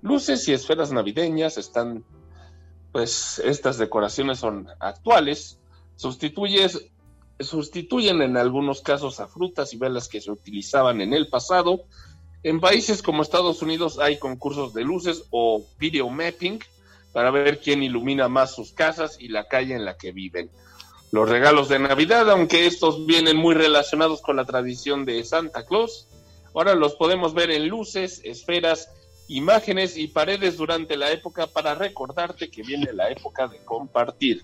[0.00, 2.04] Luces y esferas navideñas están,
[2.90, 5.60] pues estas decoraciones son actuales,
[5.96, 6.91] sustituyes,
[7.40, 11.84] sustituyen en algunos casos a frutas y velas que se utilizaban en el pasado.
[12.42, 16.60] En países como Estados Unidos hay concursos de luces o video mapping
[17.12, 20.50] para ver quién ilumina más sus casas y la calle en la que viven
[21.12, 26.08] los regalos de Navidad, aunque estos vienen muy relacionados con la tradición de Santa Claus.
[26.54, 28.88] Ahora los podemos ver en luces, esferas,
[29.28, 34.42] imágenes y paredes durante la época para recordarte que viene la época de compartir.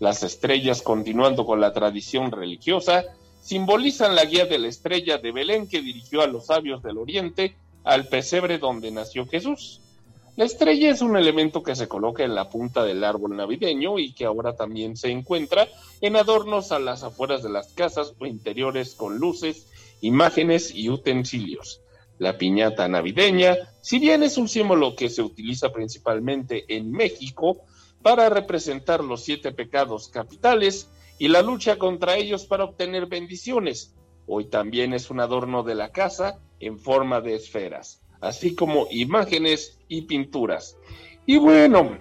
[0.00, 3.04] Las estrellas, continuando con la tradición religiosa,
[3.42, 7.54] simbolizan la guía de la estrella de Belén que dirigió a los sabios del Oriente
[7.84, 9.82] al pesebre donde nació Jesús.
[10.36, 14.14] La estrella es un elemento que se coloca en la punta del árbol navideño y
[14.14, 15.68] que ahora también se encuentra
[16.00, 19.66] en adornos a las afueras de las casas o interiores con luces,
[20.00, 21.82] imágenes y utensilios.
[22.16, 27.58] La piñata navideña, si bien es un símbolo que se utiliza principalmente en México
[28.02, 33.94] para representar los siete pecados capitales y la lucha contra ellos para obtener bendiciones,
[34.26, 39.78] hoy también es un adorno de la casa en forma de esferas así como imágenes
[39.88, 40.76] y pinturas.
[41.26, 41.98] Y bueno,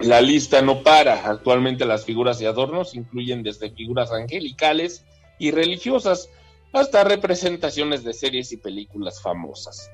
[0.00, 1.28] la lista no para.
[1.28, 5.04] Actualmente las figuras y adornos incluyen desde figuras angelicales
[5.38, 6.28] y religiosas
[6.72, 9.90] hasta representaciones de series y películas famosas.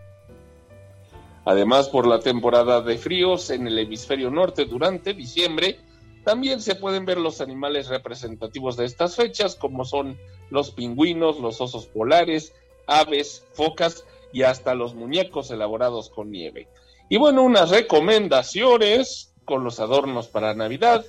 [1.48, 5.78] Además, por la temporada de fríos en el hemisferio norte durante diciembre,
[6.22, 10.18] también se pueden ver los animales representativos de estas fechas, como son
[10.50, 12.52] los pingüinos, los osos polares,
[12.86, 16.68] aves, focas y hasta los muñecos elaborados con nieve.
[17.08, 21.06] Y bueno, unas recomendaciones con los adornos para Navidad.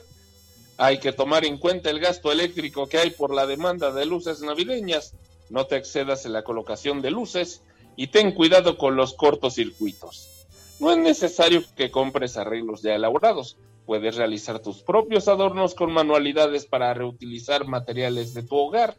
[0.78, 4.40] Hay que tomar en cuenta el gasto eléctrico que hay por la demanda de luces
[4.40, 5.16] navideñas.
[5.50, 7.62] No te excedas en la colocación de luces
[8.00, 10.29] y ten cuidado con los cortocircuitos.
[10.80, 13.58] No es necesario que compres arreglos ya elaborados.
[13.86, 18.96] Puedes realizar tus propios adornos con manualidades para reutilizar materiales de tu hogar.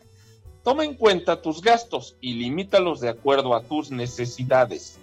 [0.62, 4.98] Toma en cuenta tus gastos y limítalos de acuerdo a tus necesidades.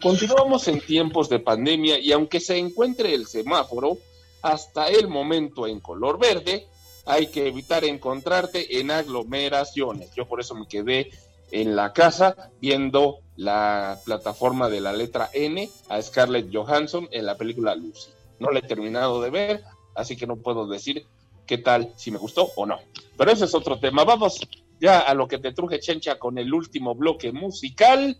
[0.00, 3.98] Continuamos en tiempos de pandemia y aunque se encuentre el semáforo
[4.40, 6.68] hasta el momento en color verde,
[7.06, 10.14] hay que evitar encontrarte en aglomeraciones.
[10.14, 11.10] Yo por eso me quedé
[11.50, 17.38] en la casa viendo la plataforma de la letra N a Scarlett Johansson en la
[17.38, 18.10] película Lucy.
[18.38, 19.64] No la he terminado de ver,
[19.94, 21.06] así que no puedo decir
[21.46, 22.78] qué tal, si me gustó o no.
[23.16, 24.04] Pero ese es otro tema.
[24.04, 24.46] Vamos
[24.78, 28.18] ya a lo que te truje Chencha con el último bloque musical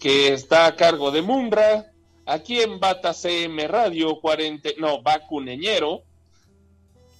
[0.00, 1.92] que está a cargo de Munra,
[2.26, 6.02] aquí en Bata CM Radio 40, no, Bacuneñero,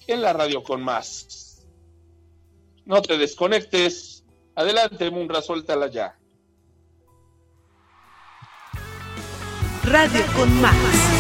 [0.09, 1.65] en la radio con más.
[2.85, 4.25] No te desconectes.
[4.57, 6.19] Adelante, Munra, suéltala ya.
[9.85, 11.14] Radio con Más.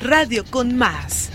[0.00, 1.30] Radio con más.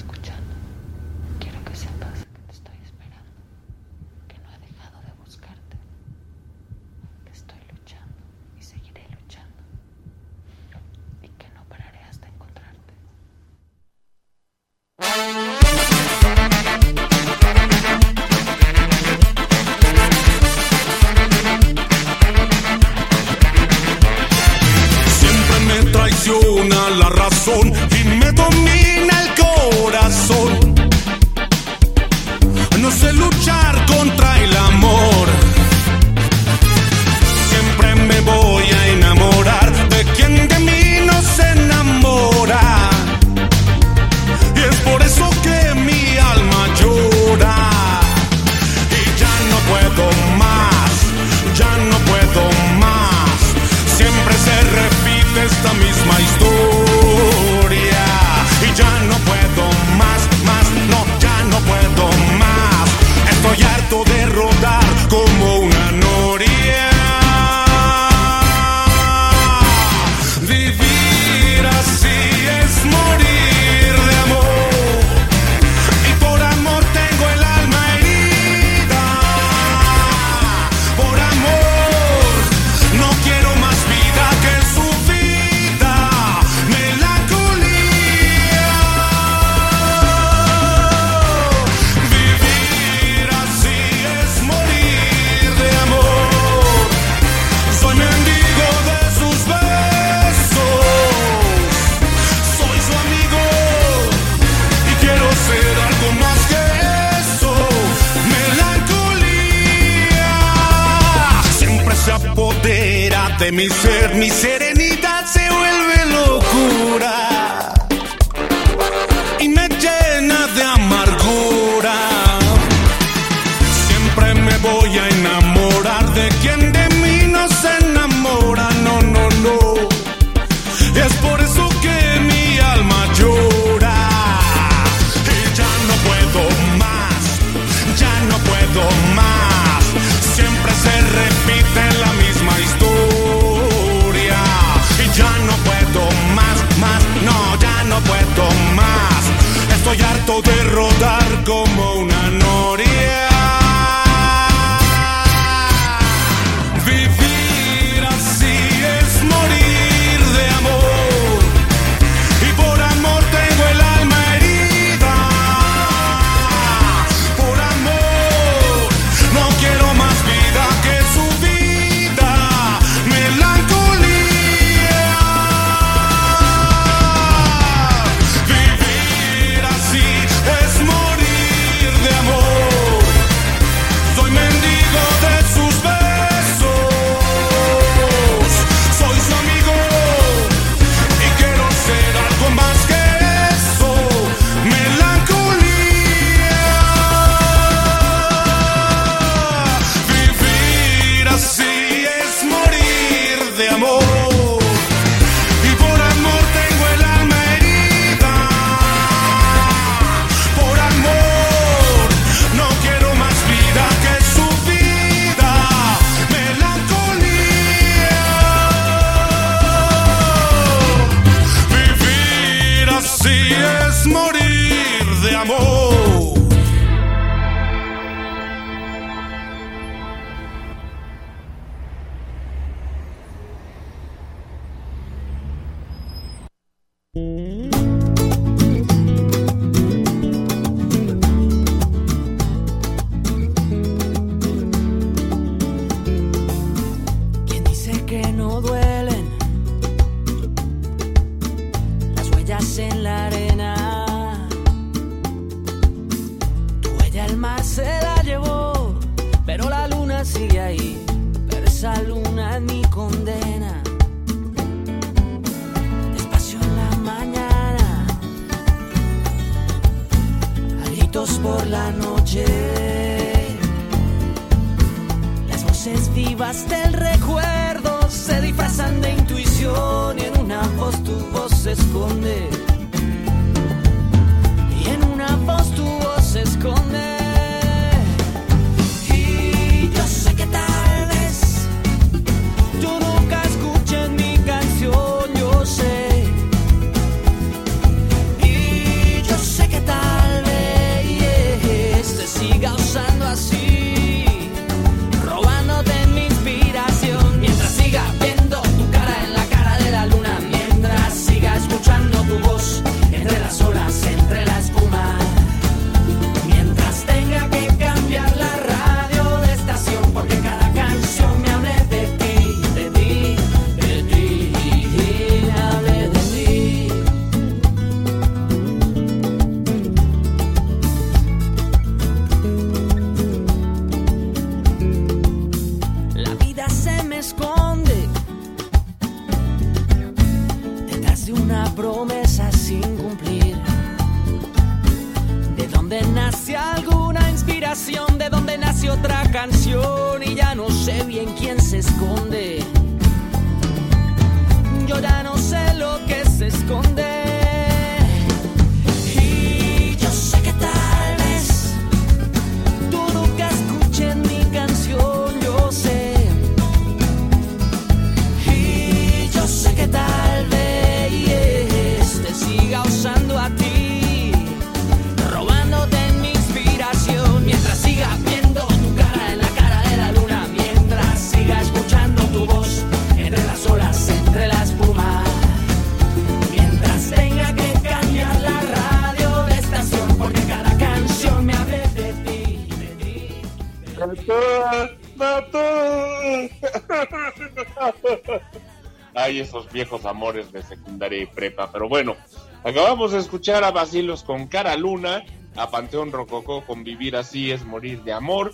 [399.56, 401.72] Esos viejos amores de secundaria y prepa.
[401.72, 402.15] Pero bueno,
[402.64, 405.23] acabamos de escuchar a Basilos con Cara Luna,
[405.56, 408.53] a Panteón Rococó con Vivir Así es Morir de Amor,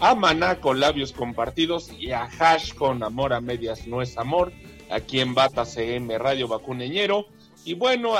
[0.00, 4.52] a Maná con Labios Compartidos y a Hash con Amor a Medias No es Amor,
[4.90, 7.26] aquí en Bata CM Radio Bacuneñero.
[7.64, 8.14] Y bueno,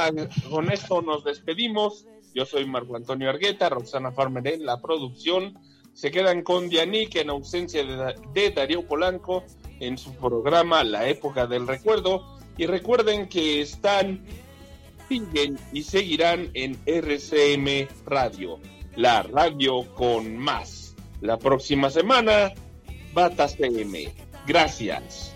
[0.50, 2.04] con esto nos despedimos.
[2.34, 5.58] Yo soy Marco Antonio Argueta, Roxana Farmer en la producción.
[5.94, 9.44] Se quedan con Dianique en ausencia de, de Darío Polanco
[9.80, 12.38] en su programa La Época del Recuerdo.
[12.56, 14.24] Y recuerden que están,
[15.08, 18.58] siguen y seguirán en RCM Radio,
[18.96, 20.96] la radio con más.
[21.20, 22.52] La próxima semana,
[23.12, 24.12] Bata CM.
[24.46, 25.27] Gracias.